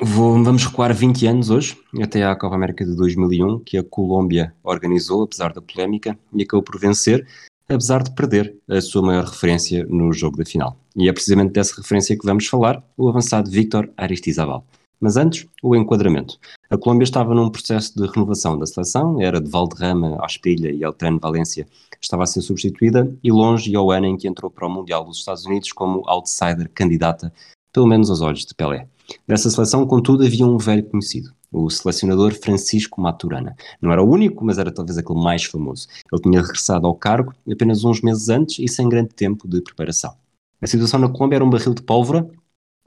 Vou, 0.00 0.42
vamos 0.44 0.64
recuar 0.64 0.94
20 0.94 1.26
anos 1.26 1.50
hoje, 1.50 1.76
até 2.00 2.24
à 2.24 2.36
Copa 2.36 2.54
América 2.54 2.84
de 2.84 2.94
2001, 2.94 3.60
que 3.60 3.76
a 3.76 3.82
Colômbia 3.82 4.54
organizou, 4.62 5.24
apesar 5.24 5.52
da 5.52 5.60
polémica, 5.60 6.16
e 6.32 6.42
acabou 6.42 6.62
por 6.62 6.78
vencer, 6.78 7.26
apesar 7.68 8.04
de 8.04 8.12
perder 8.12 8.56
a 8.68 8.80
sua 8.80 9.02
maior 9.02 9.24
referência 9.24 9.84
no 9.86 10.12
jogo 10.12 10.36
da 10.36 10.44
final. 10.44 10.78
E 10.94 11.08
é 11.08 11.12
precisamente 11.12 11.52
dessa 11.52 11.74
referência 11.76 12.16
que 12.16 12.24
vamos 12.24 12.46
falar, 12.46 12.80
o 12.96 13.08
avançado 13.08 13.50
Víctor 13.50 13.90
Aristizabal. 13.96 14.64
Mas 15.00 15.16
antes, 15.16 15.46
o 15.62 15.74
enquadramento. 15.74 16.38
A 16.70 16.76
Colômbia 16.76 17.04
estava 17.04 17.34
num 17.34 17.48
processo 17.48 17.94
de 17.96 18.06
renovação 18.06 18.58
da 18.58 18.66
seleção, 18.66 19.18
era 19.22 19.40
de 19.40 19.50
Valderrama, 19.50 20.18
Asprilha 20.20 20.70
e 20.70 20.82
Eltrano 20.82 21.18
Valência 21.18 21.66
estava 21.98 22.24
a 22.24 22.26
ser 22.26 22.42
substituída 22.42 23.10
e 23.24 23.32
longe 23.32 23.74
ao 23.74 23.90
ano 23.90 24.04
em 24.04 24.18
que 24.18 24.28
entrou 24.28 24.50
para 24.50 24.66
o 24.66 24.70
Mundial 24.70 25.02
dos 25.02 25.16
Estados 25.16 25.46
Unidos 25.46 25.72
como 25.72 26.02
outsider 26.06 26.70
candidata, 26.74 27.32
pelo 27.72 27.86
menos 27.86 28.10
aos 28.10 28.20
olhos 28.20 28.44
de 28.44 28.54
Pelé. 28.54 28.86
Nessa 29.26 29.48
seleção, 29.48 29.86
contudo, 29.86 30.24
havia 30.24 30.46
um 30.46 30.58
velho 30.58 30.84
conhecido, 30.84 31.32
o 31.50 31.70
selecionador 31.70 32.34
Francisco 32.34 33.00
Maturana. 33.00 33.56
Não 33.80 33.90
era 33.90 34.02
o 34.02 34.10
único, 34.10 34.44
mas 34.44 34.58
era 34.58 34.70
talvez 34.70 34.98
aquele 34.98 35.18
mais 35.18 35.44
famoso. 35.44 35.88
Ele 36.12 36.20
tinha 36.20 36.42
regressado 36.42 36.86
ao 36.86 36.94
cargo 36.94 37.34
apenas 37.50 37.82
uns 37.82 38.02
meses 38.02 38.28
antes 38.28 38.58
e 38.58 38.68
sem 38.68 38.86
grande 38.90 39.14
tempo 39.14 39.48
de 39.48 39.62
preparação. 39.62 40.14
A 40.60 40.66
situação 40.66 41.00
na 41.00 41.08
Colômbia 41.08 41.36
era 41.36 41.44
um 41.44 41.50
barril 41.50 41.72
de 41.72 41.82
pólvora 41.82 42.28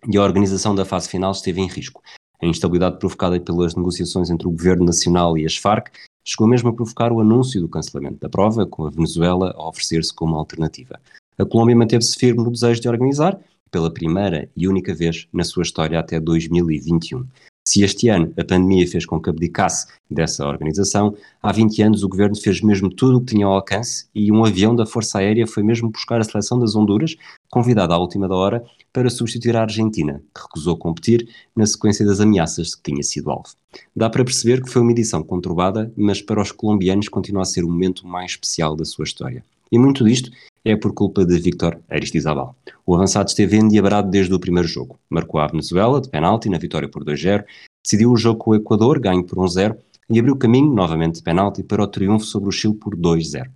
e 0.08 0.18
a 0.18 0.22
organização 0.22 0.76
da 0.76 0.86
fase 0.86 1.10
final 1.10 1.32
esteve 1.32 1.62
em 1.62 1.68
risco. 1.68 2.04
A 2.42 2.46
instabilidade 2.46 2.98
provocada 2.98 3.40
pelas 3.40 3.76
negociações 3.76 4.30
entre 4.30 4.48
o 4.48 4.52
governo 4.52 4.86
nacional 4.86 5.38
e 5.38 5.46
as 5.46 5.56
Farc 5.56 5.90
chegou 6.26 6.48
mesmo 6.48 6.70
a 6.70 6.74
provocar 6.74 7.12
o 7.12 7.20
anúncio 7.20 7.62
do 7.62 7.70
cancelamento 7.70 8.20
da 8.20 8.30
prova, 8.30 8.66
com 8.66 8.86
a 8.86 8.90
Venezuela 8.90 9.54
a 9.56 9.68
oferecer-se 9.68 10.14
como 10.14 10.36
alternativa. 10.36 11.00
A 11.38 11.46
Colômbia 11.46 11.76
manteve-se 11.76 12.18
firme 12.18 12.44
no 12.44 12.52
desejo 12.52 12.82
de 12.82 12.90
organizar, 12.90 13.40
pela 13.72 13.94
primeira 13.94 14.50
e 14.56 14.68
única 14.68 14.94
vez 14.94 15.28
na 15.32 15.44
sua 15.44 15.64
história 15.64 16.00
até 16.00 16.20
2021. 16.20 17.26
Se 17.72 17.84
este 17.84 18.10
ano 18.10 18.34
a 18.38 18.44
pandemia 18.44 18.86
fez 18.86 19.06
com 19.06 19.18
que 19.18 19.30
abdicasse 19.30 19.88
dessa 20.10 20.46
organização, 20.46 21.16
há 21.42 21.54
20 21.54 21.82
anos 21.84 22.04
o 22.04 22.10
governo 22.10 22.36
fez 22.36 22.60
mesmo 22.60 22.90
tudo 22.90 23.16
o 23.16 23.22
que 23.22 23.34
tinha 23.34 23.46
ao 23.46 23.54
alcance 23.54 24.08
e 24.14 24.30
um 24.30 24.44
avião 24.44 24.76
da 24.76 24.86
Força 24.86 25.20
Aérea 25.20 25.48
foi 25.48 25.64
mesmo 25.64 25.90
buscar 25.90 26.20
a 26.20 26.24
seleção 26.26 26.60
das 26.60 26.76
Honduras, 26.76 27.16
convidada 27.50 27.94
à 27.94 27.98
última 27.98 28.28
da 28.28 28.36
hora, 28.36 28.62
para 28.92 29.10
substituir 29.10 29.56
a 29.56 29.62
Argentina, 29.62 30.22
que 30.36 30.42
recusou 30.42 30.76
competir 30.76 31.26
na 31.56 31.66
sequência 31.66 32.06
das 32.06 32.20
ameaças 32.20 32.76
que 32.76 32.92
tinha 32.92 33.04
sido 33.04 33.32
alvo. 33.32 33.48
Dá 33.96 34.10
para 34.10 34.26
perceber 34.26 34.62
que 34.62 34.70
foi 34.70 34.82
uma 34.82 34.92
edição 34.92 35.24
conturbada, 35.24 35.94
mas 35.96 36.22
para 36.22 36.42
os 36.42 36.52
colombianos 36.52 37.08
continua 37.08 37.44
a 37.44 37.46
ser 37.46 37.64
o 37.64 37.70
momento 37.70 38.06
mais 38.06 38.32
especial 38.32 38.76
da 38.76 38.84
sua 38.84 39.06
história. 39.06 39.46
E 39.72 39.80
muito 39.80 40.04
disto 40.04 40.30
é 40.64 40.76
por 40.76 40.94
culpa 40.94 41.26
de 41.26 41.40
Victor 41.40 41.80
Aristizabal. 41.90 42.56
O 42.86 42.96
avançado 42.96 43.30
esteve 43.30 43.58
endiabrado 43.58 44.10
desde 44.10 44.34
o 44.34 44.40
primeiro 44.40 44.68
jogo. 44.68 45.00
Marcou 45.10 45.40
a 45.40 45.48
Venezuela 45.48 46.00
de 46.00 46.10
penalti 46.10 46.50
na 46.50 46.58
vitória 46.58 46.88
por 46.88 47.04
2-0, 47.04 47.44
decidiu 47.84 48.12
o 48.12 48.18
jogo 48.18 48.40
com 48.40 48.52
o 48.52 48.56
Equador, 48.56 49.00
ganho 49.00 49.24
por 49.24 49.38
1-0, 49.38 49.76
e 50.10 50.20
abriu 50.20 50.36
caminho, 50.36 50.74
novamente 50.74 51.16
de 51.16 51.24
penalti, 51.24 51.64
para 51.64 51.84
o 51.84 51.88
triunfo 51.88 52.26
sobre 52.26 52.50
o 52.50 52.52
Chile 52.52 52.76
por 52.76 52.96
2-0. 52.96 53.50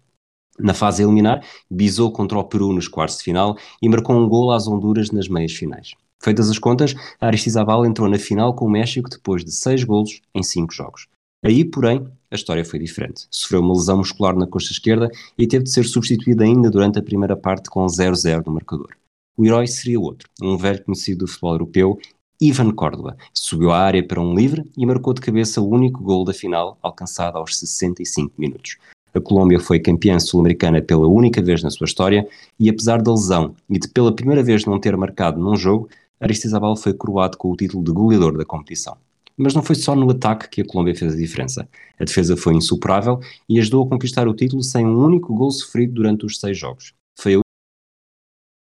Na 0.58 0.74
fase 0.74 1.04
eliminar, 1.04 1.44
bisou 1.70 2.12
contra 2.12 2.39
o 2.39 2.44
Peru 2.44 2.72
nos 2.72 2.88
quartos 2.88 3.18
de 3.18 3.24
final 3.24 3.58
e 3.82 3.89
marcou 3.89 4.15
um 4.15 4.28
gol 4.28 4.52
às 4.52 4.68
Honduras 4.68 5.12
nas 5.12 5.28
meias 5.28 5.52
finais. 5.52 5.94
Feitas 6.24 6.50
as 6.50 6.58
contas, 6.58 6.96
Aristizabal 7.20 7.86
entrou 7.86 8.10
na 8.10 8.18
final 8.18 8.56
com 8.56 8.65
o 8.65 8.70
México 8.70 9.10
depois 9.10 9.44
de 9.44 9.52
seis 9.52 9.84
golos 9.84 10.22
em 10.34 10.41
cinco 10.41 10.74
jogos. 10.74 11.08
Aí, 11.44 11.65
porém, 11.65 12.08
a 12.29 12.35
história 12.35 12.65
foi 12.65 12.79
diferente. 12.79 13.27
Sofreu 13.29 13.61
uma 13.61 13.73
lesão 13.73 13.97
muscular 13.97 14.35
na 14.35 14.47
coxa 14.47 14.71
esquerda 14.71 15.09
e 15.38 15.47
teve 15.47 15.65
de 15.65 15.71
ser 15.71 15.85
substituído 15.85 16.43
ainda 16.43 16.69
durante 16.69 16.99
a 16.99 17.03
primeira 17.03 17.35
parte 17.35 17.69
com 17.69 17.85
0-0 17.85 18.45
no 18.45 18.53
marcador. 18.53 18.89
O 19.38 19.45
herói 19.45 19.67
seria 19.67 19.99
outro, 19.99 20.29
um 20.41 20.57
velho 20.57 20.83
conhecido 20.83 21.25
do 21.25 21.27
futebol 21.27 21.53
europeu, 21.53 21.99
Ivan 22.41 22.71
Córdoba. 22.71 23.17
Subiu 23.33 23.71
à 23.71 23.79
área 23.79 24.05
para 24.05 24.21
um 24.21 24.33
livre 24.33 24.63
e 24.77 24.85
marcou 24.85 25.13
de 25.13 25.21
cabeça 25.21 25.61
o 25.61 25.69
único 25.69 26.03
gol 26.03 26.23
da 26.23 26.33
final, 26.33 26.77
alcançado 26.81 27.38
aos 27.38 27.57
65 27.57 28.33
minutos. 28.38 28.77
A 29.13 29.21
Colômbia 29.21 29.59
foi 29.59 29.79
campeã 29.79 30.19
sul-americana 30.19 30.81
pela 30.81 31.07
única 31.07 31.41
vez 31.41 31.63
na 31.63 31.69
sua 31.69 31.85
história 31.85 32.27
e, 32.59 32.69
apesar 32.69 33.01
da 33.01 33.11
lesão 33.11 33.55
e 33.69 33.79
de 33.79 33.88
pela 33.88 34.13
primeira 34.13 34.43
vez 34.43 34.65
não 34.65 34.79
ter 34.79 34.95
marcado 34.97 35.39
num 35.39 35.55
jogo, 35.55 35.89
Aristizabal 36.19 36.75
foi 36.75 36.93
coroado 36.93 37.38
com 37.38 37.49
o 37.49 37.55
título 37.55 37.83
de 37.83 37.91
goleador 37.91 38.38
da 38.38 38.45
competição. 38.45 38.97
Mas 39.38 39.54
não 39.54 39.62
foi 39.62 39.76
só 39.76 39.95
no 39.95 40.10
ataque 40.10 40.50
que 40.50 40.62
a 40.62 40.65
Colômbia 40.65 40.95
fez 40.95 41.13
a 41.13 41.17
diferença. 41.17 41.67
A 42.00 42.04
defesa 42.04 42.38
foi 42.38 42.54
insuperável 42.56 43.19
e 43.50 43.60
ajudou 43.60 43.86
a 43.86 43.89
conquistar 43.89 44.28
o 44.28 44.34
título 44.34 44.63
sem 44.63 44.86
um 44.86 45.04
único 45.04 45.34
gol 45.34 45.52
sofrido 45.52 45.93
durante 45.93 46.26
os 46.26 46.39
seis 46.39 46.58
jogos. 46.58 46.93
Foi 47.19 47.36
a 47.36 47.41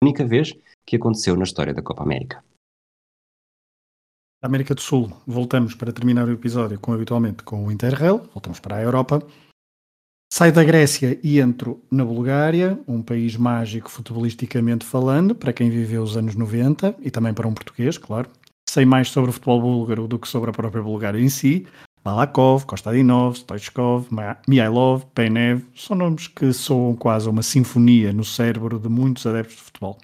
única 0.03 0.25
vez 0.25 0.53
que 0.85 0.95
aconteceu 0.95 1.35
na 1.35 1.43
história 1.43 1.73
da 1.73 1.81
Copa 1.81 2.03
América. 2.03 2.43
América 4.41 4.73
do 4.73 4.81
Sul, 4.81 5.11
voltamos 5.27 5.75
para 5.75 5.93
terminar 5.93 6.27
o 6.27 6.31
episódio 6.31 6.79
com 6.79 6.93
habitualmente 6.93 7.43
com 7.43 7.67
o 7.67 7.71
Interrail, 7.71 8.21
voltamos 8.33 8.59
para 8.59 8.77
a 8.77 8.81
Europa 8.81 9.21
Saio 10.33 10.53
da 10.53 10.63
Grécia 10.63 11.19
e 11.21 11.41
entro 11.41 11.83
na 11.91 12.05
Bulgária, 12.05 12.79
um 12.87 13.01
país 13.01 13.35
mágico 13.35 13.91
futebolisticamente 13.91 14.85
falando, 14.85 15.35
para 15.35 15.51
quem 15.51 15.69
viveu 15.69 16.01
os 16.01 16.15
anos 16.15 16.35
90 16.35 16.95
e 17.01 17.11
também 17.11 17.33
para 17.33 17.49
um 17.49 17.53
português, 17.53 17.97
claro. 17.97 18.29
Sei 18.71 18.85
mais 18.85 19.09
sobre 19.09 19.31
o 19.31 19.33
futebol 19.33 19.59
búlgaro 19.59 20.07
do 20.07 20.17
que 20.17 20.29
sobre 20.29 20.49
a 20.49 20.53
própria 20.53 20.81
Bulgária 20.81 21.19
em 21.19 21.27
si. 21.27 21.67
Balakov, 22.05 22.65
Kostadinov, 22.65 23.35
Stoichkov, 23.35 24.07
Mihailov, 24.47 25.03
Penev 25.13 25.65
são 25.75 25.93
nomes 25.93 26.29
que 26.29 26.53
soam 26.53 26.95
quase 26.95 27.27
uma 27.27 27.43
sinfonia 27.43 28.13
no 28.13 28.23
cérebro 28.23 28.79
de 28.79 28.87
muitos 28.87 29.27
adeptos 29.27 29.57
de 29.57 29.63
futebol. 29.63 29.97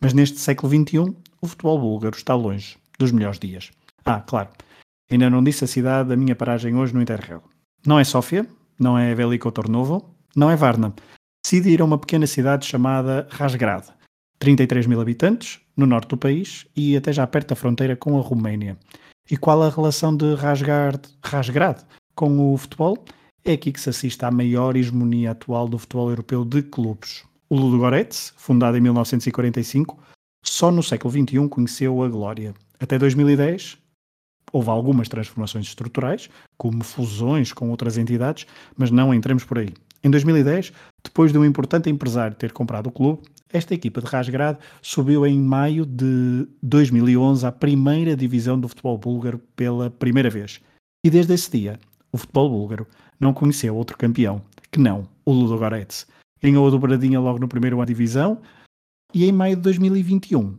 Mas 0.00 0.12
neste 0.12 0.38
século 0.38 0.72
XXI, 0.72 1.16
o 1.40 1.48
futebol 1.48 1.80
búlgaro 1.80 2.16
está 2.16 2.32
longe 2.36 2.78
dos 2.96 3.10
melhores 3.10 3.40
dias. 3.40 3.72
Ah, 4.04 4.20
claro, 4.20 4.50
ainda 5.10 5.28
não 5.28 5.42
disse 5.42 5.64
a 5.64 5.66
cidade 5.66 6.10
da 6.10 6.16
minha 6.16 6.36
paragem 6.36 6.76
hoje 6.76 6.94
no 6.94 7.02
Interrail. 7.02 7.42
Não 7.84 7.98
é 7.98 8.04
Sófia, 8.04 8.46
não 8.78 8.96
é 8.96 9.12
Veliko 9.16 9.50
Tornovo, 9.50 10.14
não 10.36 10.48
é 10.48 10.54
Varna. 10.54 10.94
Decide 11.44 11.70
ir 11.70 11.80
a 11.80 11.84
uma 11.84 11.98
pequena 11.98 12.28
cidade 12.28 12.66
chamada 12.66 13.26
Rasgrad, 13.32 13.86
33 14.38 14.86
mil 14.86 15.00
habitantes, 15.00 15.58
no 15.76 15.86
norte 15.86 16.08
do 16.08 16.16
país 16.16 16.66
e 16.76 16.96
até 16.96 17.12
já 17.12 17.26
perto 17.26 17.50
da 17.50 17.56
fronteira 17.56 17.96
com 17.96 18.18
a 18.18 18.20
Roménia. 18.20 18.76
E 19.30 19.36
qual 19.36 19.62
a 19.62 19.70
relação 19.70 20.16
de 20.16 20.34
Rasgrad, 20.34 21.00
Rasgrad 21.24 21.78
com 22.14 22.52
o 22.52 22.56
futebol? 22.56 23.04
É 23.44 23.52
aqui 23.52 23.72
que 23.72 23.80
se 23.80 23.90
assiste 23.90 24.24
à 24.24 24.30
maior 24.30 24.76
hegemonia 24.76 25.32
atual 25.32 25.68
do 25.68 25.78
futebol 25.78 26.10
europeu 26.10 26.44
de 26.44 26.62
clubes. 26.62 27.24
O 27.48 27.56
Ludogorets, 27.56 28.32
fundado 28.36 28.76
em 28.76 28.80
1945, 28.80 29.98
só 30.44 30.70
no 30.70 30.82
século 30.82 31.12
XXI 31.12 31.48
conheceu 31.48 32.02
a 32.02 32.08
glória. 32.08 32.54
Até 32.78 32.98
2010, 32.98 33.82
Houve 34.52 34.68
algumas 34.68 35.08
transformações 35.08 35.66
estruturais, 35.66 36.28
como 36.58 36.84
fusões 36.84 37.54
com 37.54 37.70
outras 37.70 37.96
entidades, 37.96 38.46
mas 38.76 38.90
não 38.90 39.14
entremos 39.14 39.44
por 39.44 39.58
aí. 39.58 39.70
Em 40.04 40.10
2010, 40.10 40.72
Depois 41.02 41.32
de 41.32 41.38
um 41.38 41.44
importante 41.44 41.90
empresário 41.90 42.36
ter 42.36 42.52
comprado 42.52 42.86
o 42.86 42.92
clube, 42.92 43.22
esta 43.52 43.74
equipa 43.74 44.00
de 44.00 44.06
Rasgrad 44.06 44.58
subiu 44.80 45.26
em 45.26 45.38
maio 45.38 45.84
de 45.84 46.46
2011 46.62 47.46
à 47.46 47.52
primeira 47.52 48.16
divisão 48.16 48.58
do 48.58 48.68
futebol 48.68 48.96
búlgaro 48.96 49.38
pela 49.54 49.90
primeira 49.90 50.30
vez. 50.30 50.60
E 51.04 51.10
desde 51.10 51.34
esse 51.34 51.50
dia, 51.50 51.78
o 52.10 52.18
futebol 52.18 52.48
búlgaro 52.48 52.86
não 53.20 53.34
conheceu 53.34 53.76
outro 53.76 53.96
campeão 53.98 54.42
que 54.70 54.80
não 54.80 55.06
o 55.24 55.32
Ludogorets. 55.32 56.06
Ganhou 56.42 56.66
a 56.66 56.70
dobradinha 56.70 57.20
logo 57.20 57.38
no 57.38 57.48
primeiro 57.48 57.76
ano 57.76 57.86
de 57.86 57.92
divisão 57.92 58.40
e 59.14 59.24
em 59.24 59.32
maio 59.32 59.56
de 59.56 59.62
2021 59.62 60.56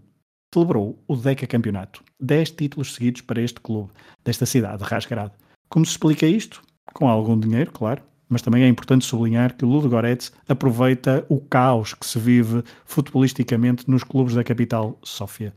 celebrou 0.54 1.04
o 1.08 1.16
Deca 1.16 1.48
Campeonato. 1.48 2.04
10 2.20 2.52
títulos 2.52 2.94
seguidos 2.94 3.22
para 3.22 3.42
este 3.42 3.60
clube 3.60 3.92
desta 4.24 4.46
cidade 4.46 4.84
de 4.84 4.90
Rasgrad. 4.90 5.32
Como 5.68 5.86
se 5.86 5.92
explica 5.92 6.28
isto? 6.28 6.62
Com 6.94 7.10
algum 7.10 7.40
dinheiro, 7.40 7.72
claro, 7.72 8.04
mas 8.34 8.42
também 8.42 8.64
é 8.64 8.68
importante 8.68 9.06
sublinhar 9.06 9.56
que 9.56 9.64
o 9.64 9.68
Ludogorets 9.68 10.34
aproveita 10.50 11.24
o 11.30 11.40
caos 11.40 11.94
que 11.94 12.06
se 12.06 12.18
vive 12.18 12.64
futebolisticamente 12.84 13.88
nos 13.88 14.04
clubes 14.04 14.34
da 14.34 14.44
capital, 14.44 14.98
Sófia. 15.04 15.54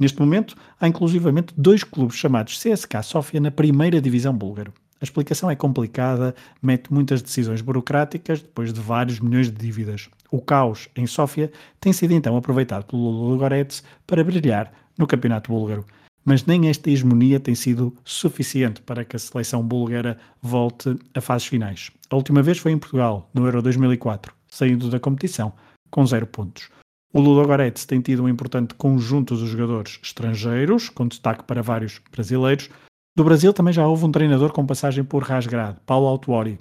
Neste 0.00 0.18
momento, 0.18 0.56
há 0.80 0.88
inclusivamente 0.88 1.54
dois 1.56 1.84
clubes 1.84 2.16
chamados 2.16 2.60
CSK 2.60 3.02
Sófia 3.04 3.40
na 3.40 3.50
primeira 3.50 4.00
divisão 4.00 4.36
búlgaro. 4.36 4.74
A 5.00 5.04
explicação 5.04 5.48
é 5.48 5.54
complicada, 5.54 6.34
mete 6.60 6.92
muitas 6.92 7.22
decisões 7.22 7.60
burocráticas 7.60 8.42
depois 8.42 8.72
de 8.72 8.80
vários 8.80 9.20
milhões 9.20 9.48
de 9.48 9.56
dívidas. 9.56 10.08
O 10.30 10.40
caos 10.40 10.88
em 10.96 11.06
Sófia 11.06 11.52
tem 11.80 11.92
sido 11.92 12.12
então 12.12 12.36
aproveitado 12.36 12.86
pelo 12.86 13.08
Ludogorets 13.08 13.84
para 14.04 14.24
brilhar 14.24 14.72
no 14.98 15.06
campeonato 15.06 15.52
búlgaro 15.52 15.86
mas 16.26 16.44
nem 16.44 16.68
esta 16.68 16.90
hegemonia 16.90 17.38
tem 17.38 17.54
sido 17.54 17.96
suficiente 18.04 18.82
para 18.82 19.04
que 19.04 19.14
a 19.14 19.18
seleção 19.18 19.62
búlgara 19.62 20.18
volte 20.42 20.98
a 21.14 21.20
fases 21.20 21.46
finais. 21.46 21.92
A 22.10 22.16
última 22.16 22.42
vez 22.42 22.58
foi 22.58 22.72
em 22.72 22.78
Portugal, 22.78 23.30
no 23.32 23.46
Euro 23.46 23.62
2004, 23.62 24.34
saindo 24.48 24.90
da 24.90 24.98
competição 24.98 25.52
com 25.88 26.04
zero 26.04 26.26
pontos. 26.26 26.68
O 27.14 27.20
Ludogorets 27.20 27.86
tem 27.86 28.00
tido 28.00 28.24
um 28.24 28.28
importante 28.28 28.74
conjunto 28.74 29.36
de 29.36 29.46
jogadores 29.46 30.00
estrangeiros, 30.02 30.88
com 30.88 31.06
destaque 31.06 31.44
para 31.44 31.62
vários 31.62 32.00
brasileiros. 32.10 32.68
Do 33.16 33.24
Brasil 33.24 33.52
também 33.54 33.72
já 33.72 33.86
houve 33.86 34.04
um 34.04 34.10
treinador 34.12 34.52
com 34.52 34.66
passagem 34.66 35.04
por 35.04 35.22
Rasgrad, 35.22 35.76
Paulo 35.86 36.08
Autuori, 36.08 36.58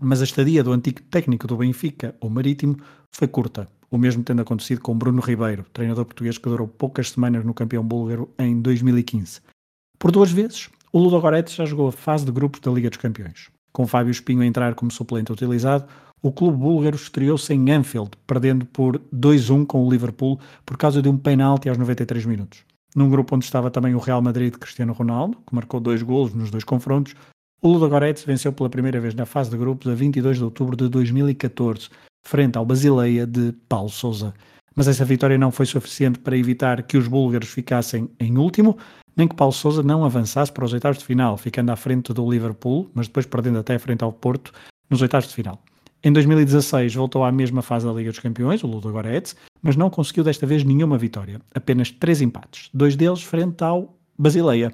mas 0.00 0.22
a 0.22 0.24
estadia 0.24 0.64
do 0.64 0.72
antigo 0.72 1.02
técnico 1.02 1.46
do 1.46 1.58
Benfica, 1.58 2.16
o 2.20 2.30
Marítimo, 2.30 2.78
foi 3.12 3.28
curta. 3.28 3.68
O 3.94 3.96
mesmo 3.96 4.24
tendo 4.24 4.42
acontecido 4.42 4.80
com 4.80 4.98
Bruno 4.98 5.20
Ribeiro, 5.20 5.64
treinador 5.72 6.04
português 6.04 6.36
que 6.36 6.48
durou 6.48 6.66
poucas 6.66 7.12
semanas 7.12 7.44
no 7.44 7.54
campeão 7.54 7.86
búlgaro 7.86 8.28
em 8.36 8.60
2015. 8.60 9.40
Por 10.00 10.10
duas 10.10 10.32
vezes, 10.32 10.68
o 10.92 10.98
Ludogorets 10.98 11.54
já 11.54 11.64
jogou 11.64 11.86
a 11.86 11.92
fase 11.92 12.24
de 12.24 12.32
grupos 12.32 12.58
da 12.58 12.72
Liga 12.72 12.90
dos 12.90 12.98
Campeões. 12.98 13.50
Com 13.72 13.86
Fábio 13.86 14.10
Espinho 14.10 14.42
a 14.42 14.46
entrar 14.46 14.74
como 14.74 14.90
suplente 14.90 15.30
utilizado, 15.30 15.86
o 16.20 16.32
clube 16.32 16.58
búlgaro 16.58 16.96
estreou-se 16.96 17.54
em 17.54 17.70
Anfield, 17.70 18.10
perdendo 18.26 18.66
por 18.66 19.00
2-1 19.14 19.64
com 19.64 19.86
o 19.86 19.88
Liverpool 19.88 20.40
por 20.66 20.76
causa 20.76 21.00
de 21.00 21.08
um 21.08 21.16
penalti 21.16 21.68
aos 21.68 21.78
93 21.78 22.26
minutos. 22.26 22.64
Num 22.96 23.08
grupo 23.08 23.36
onde 23.36 23.44
estava 23.44 23.70
também 23.70 23.94
o 23.94 24.00
Real 24.00 24.20
Madrid 24.20 24.52
de 24.52 24.58
Cristiano 24.58 24.92
Ronaldo, 24.92 25.38
que 25.46 25.54
marcou 25.54 25.78
dois 25.78 26.02
golos 26.02 26.34
nos 26.34 26.50
dois 26.50 26.64
confrontos, 26.64 27.14
o 27.62 27.68
Ludogorets 27.68 28.24
venceu 28.24 28.52
pela 28.52 28.68
primeira 28.68 28.98
vez 29.00 29.14
na 29.14 29.24
fase 29.24 29.50
de 29.50 29.56
grupos 29.56 29.86
a 29.86 29.94
22 29.94 30.38
de 30.38 30.42
outubro 30.42 30.76
de 30.76 30.88
2014, 30.88 31.90
frente 32.24 32.56
ao 32.56 32.64
Basileia 32.64 33.26
de 33.26 33.52
Paulo 33.68 33.90
Sousa. 33.90 34.34
Mas 34.74 34.88
essa 34.88 35.04
vitória 35.04 35.38
não 35.38 35.52
foi 35.52 35.66
suficiente 35.66 36.18
para 36.18 36.36
evitar 36.36 36.82
que 36.82 36.96
os 36.96 37.06
búlgaros 37.06 37.48
ficassem 37.48 38.10
em 38.18 38.36
último, 38.36 38.76
nem 39.16 39.28
que 39.28 39.36
Paulo 39.36 39.52
Sousa 39.52 39.82
não 39.82 40.04
avançasse 40.04 40.50
para 40.50 40.64
os 40.64 40.72
oitavos 40.72 40.98
de 40.98 41.04
final, 41.04 41.36
ficando 41.36 41.70
à 41.70 41.76
frente 41.76 42.12
do 42.12 42.28
Liverpool, 42.28 42.90
mas 42.92 43.06
depois 43.06 43.26
perdendo 43.26 43.58
até 43.58 43.78
frente 43.78 44.02
ao 44.02 44.12
Porto 44.12 44.52
nos 44.90 45.00
oitavos 45.00 45.28
de 45.28 45.34
final. 45.34 45.62
Em 46.02 46.12
2016 46.12 46.94
voltou 46.94 47.24
à 47.24 47.32
mesma 47.32 47.62
fase 47.62 47.86
da 47.86 47.92
Liga 47.92 48.10
dos 48.10 48.18
Campeões, 48.18 48.62
o 48.62 48.66
Ludogorets, 48.66 49.36
mas 49.62 49.76
não 49.76 49.88
conseguiu 49.88 50.24
desta 50.24 50.46
vez 50.46 50.62
nenhuma 50.64 50.98
vitória, 50.98 51.40
apenas 51.54 51.90
três 51.90 52.20
empates, 52.20 52.68
dois 52.74 52.96
deles 52.96 53.22
frente 53.22 53.62
ao 53.62 53.96
Basileia. 54.18 54.70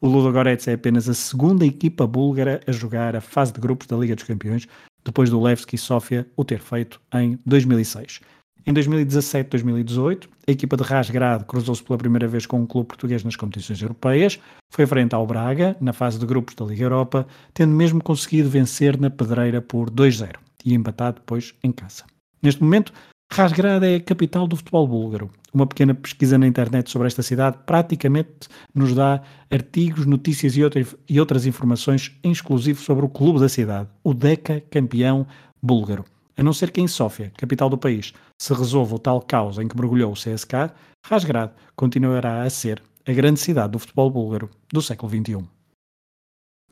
O 0.00 0.08
Ludogorets 0.08 0.68
é 0.68 0.74
apenas 0.74 1.08
a 1.08 1.14
segunda 1.14 1.64
equipa 1.64 2.06
búlgara 2.06 2.60
a 2.66 2.72
jogar 2.72 3.16
a 3.16 3.22
fase 3.22 3.54
de 3.54 3.60
grupos 3.60 3.86
da 3.86 3.96
Liga 3.96 4.14
dos 4.14 4.24
Campeões, 4.24 4.68
depois 5.04 5.30
do 5.30 5.40
Levski 5.40 5.76
Sofia 5.76 6.26
o 6.36 6.44
ter 6.44 6.60
feito 6.60 7.00
em 7.12 7.38
2006. 7.44 8.20
Em 8.66 8.72
2017-2018, 8.72 10.26
a 10.48 10.50
equipa 10.50 10.76
de 10.76 10.82
Rasgrad 10.82 11.44
cruzou-se 11.44 11.82
pela 11.82 11.98
primeira 11.98 12.26
vez 12.26 12.46
com 12.46 12.60
um 12.60 12.66
clube 12.66 12.88
português 12.88 13.22
nas 13.22 13.36
competições 13.36 13.80
europeias, 13.82 14.40
foi 14.70 14.86
frente 14.86 15.14
ao 15.14 15.26
Braga, 15.26 15.76
na 15.80 15.92
fase 15.92 16.18
de 16.18 16.24
grupos 16.24 16.54
da 16.54 16.64
Liga 16.64 16.84
Europa, 16.84 17.26
tendo 17.52 17.74
mesmo 17.74 18.02
conseguido 18.02 18.48
vencer 18.48 18.98
na 18.98 19.10
pedreira 19.10 19.60
por 19.60 19.90
2-0 19.90 20.36
e 20.64 20.72
empatado 20.72 21.20
depois 21.20 21.54
em 21.62 21.70
casa. 21.70 22.04
Neste 22.42 22.62
momento, 22.62 22.92
Rasgrad 23.32 23.82
é 23.82 23.96
a 23.96 24.00
capital 24.00 24.46
do 24.46 24.56
futebol 24.56 24.86
búlgaro. 24.86 25.30
Uma 25.52 25.66
pequena 25.66 25.94
pesquisa 25.94 26.38
na 26.38 26.46
internet 26.46 26.90
sobre 26.90 27.08
esta 27.08 27.22
cidade 27.22 27.58
praticamente 27.66 28.48
nos 28.74 28.94
dá 28.94 29.22
artigos, 29.50 30.06
notícias 30.06 30.56
e, 30.56 30.62
outra, 30.62 30.86
e 31.08 31.20
outras 31.20 31.46
informações 31.46 32.16
em 32.22 32.30
exclusivo 32.30 32.80
sobre 32.80 33.04
o 33.04 33.08
clube 33.08 33.40
da 33.40 33.48
cidade, 33.48 33.88
o 34.02 34.14
Deca 34.14 34.62
campeão 34.70 35.26
búlgaro. 35.62 36.04
A 36.36 36.42
não 36.42 36.52
ser 36.52 36.70
que 36.70 36.80
em 36.80 36.88
Sófia, 36.88 37.32
capital 37.36 37.68
do 37.68 37.78
país, 37.78 38.12
se 38.40 38.52
resolva 38.52 38.96
o 38.96 38.98
tal 38.98 39.20
caos 39.20 39.58
em 39.58 39.68
que 39.68 39.76
mergulhou 39.76 40.12
o 40.12 40.16
CSK, 40.16 40.72
Rasgrad 41.06 41.50
continuará 41.76 42.42
a 42.42 42.50
ser 42.50 42.82
a 43.06 43.12
grande 43.12 43.38
cidade 43.38 43.72
do 43.72 43.78
futebol 43.78 44.10
búlgaro 44.10 44.50
do 44.72 44.82
século 44.82 45.10
XXI. 45.10 45.44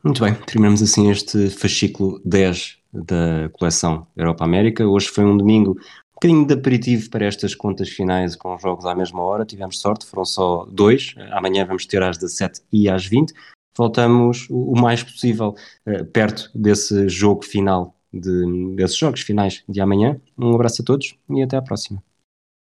Muito 0.03 0.21
bem, 0.21 0.33
terminamos 0.33 0.81
assim 0.81 1.09
este 1.09 1.49
fascículo 1.49 2.21
10 2.25 2.77
da 2.91 3.49
coleção 3.53 4.05
Europa-América. 4.17 4.85
Hoje 4.85 5.07
foi 5.07 5.23
um 5.23 5.37
domingo 5.37 5.77
bocadinho 6.15 6.45
de 6.45 6.53
aperitivo 6.53 7.09
para 7.09 7.25
estas 7.25 7.55
contas 7.55 7.89
finais 7.89 8.35
com 8.35 8.57
jogos 8.57 8.85
à 8.85 8.95
mesma 8.95 9.21
hora. 9.21 9.45
Tivemos 9.45 9.79
sorte, 9.79 10.05
foram 10.05 10.25
só 10.25 10.65
dois. 10.65 11.15
Amanhã 11.31 11.65
vamos 11.65 11.85
ter 11.85 12.01
às 12.01 12.17
17 12.17 12.61
e 12.71 12.89
às 12.89 13.05
20. 13.05 13.33
Voltamos 13.75 14.47
o 14.49 14.73
mais 14.75 15.01
possível 15.01 15.55
uh, 15.87 16.05
perto 16.05 16.51
desse 16.53 17.09
jogo 17.09 17.43
final, 17.43 17.95
de, 18.13 18.75
desses 18.75 18.97
jogos 18.97 19.21
finais 19.21 19.63
de 19.67 19.81
amanhã. 19.81 20.19
Um 20.37 20.53
abraço 20.53 20.83
a 20.83 20.85
todos 20.85 21.15
e 21.29 21.41
até 21.41 21.57
à 21.57 21.61
próxima. 21.61 22.03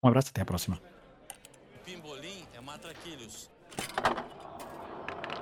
Um 0.04 0.08
abraço, 0.08 0.30
até 0.30 0.42
à 0.42 0.46
próxima. 0.46 0.80
Pimbolim 1.86 2.44
é. 2.54 2.62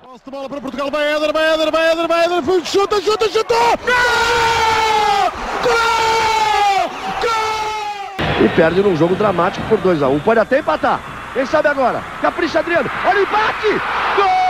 Posse 0.01 0.25
de 0.25 0.31
bola 0.31 0.47
para 0.47 0.61
Portugal, 0.61 0.91
vai 0.91 1.11
Éder, 1.11 1.33
vai 1.33 1.53
Éder, 1.53 1.71
vai 1.71 1.91
Éder, 1.91 2.07
vai 2.07 2.25
Éder, 2.25 2.65
chuta, 2.65 3.01
chuta, 3.01 3.29
chuta! 3.29 3.55
Gol! 3.83 5.31
Gol! 5.63 6.02
Gol! 8.33 8.45
E 8.45 8.49
perde 8.49 8.81
num 8.81 8.95
jogo 8.95 9.15
dramático 9.15 9.65
por 9.67 9.77
2 9.79 10.01
a 10.01 10.07
1 10.07 10.15
um. 10.15 10.19
Pode 10.19 10.39
até 10.39 10.59
empatar. 10.59 10.99
Quem 11.33 11.45
sabe 11.45 11.67
agora? 11.67 12.01
Capricha 12.21 12.59
Adriano. 12.59 12.89
Olha 13.05 13.19
o 13.19 13.23
empate! 13.23 14.42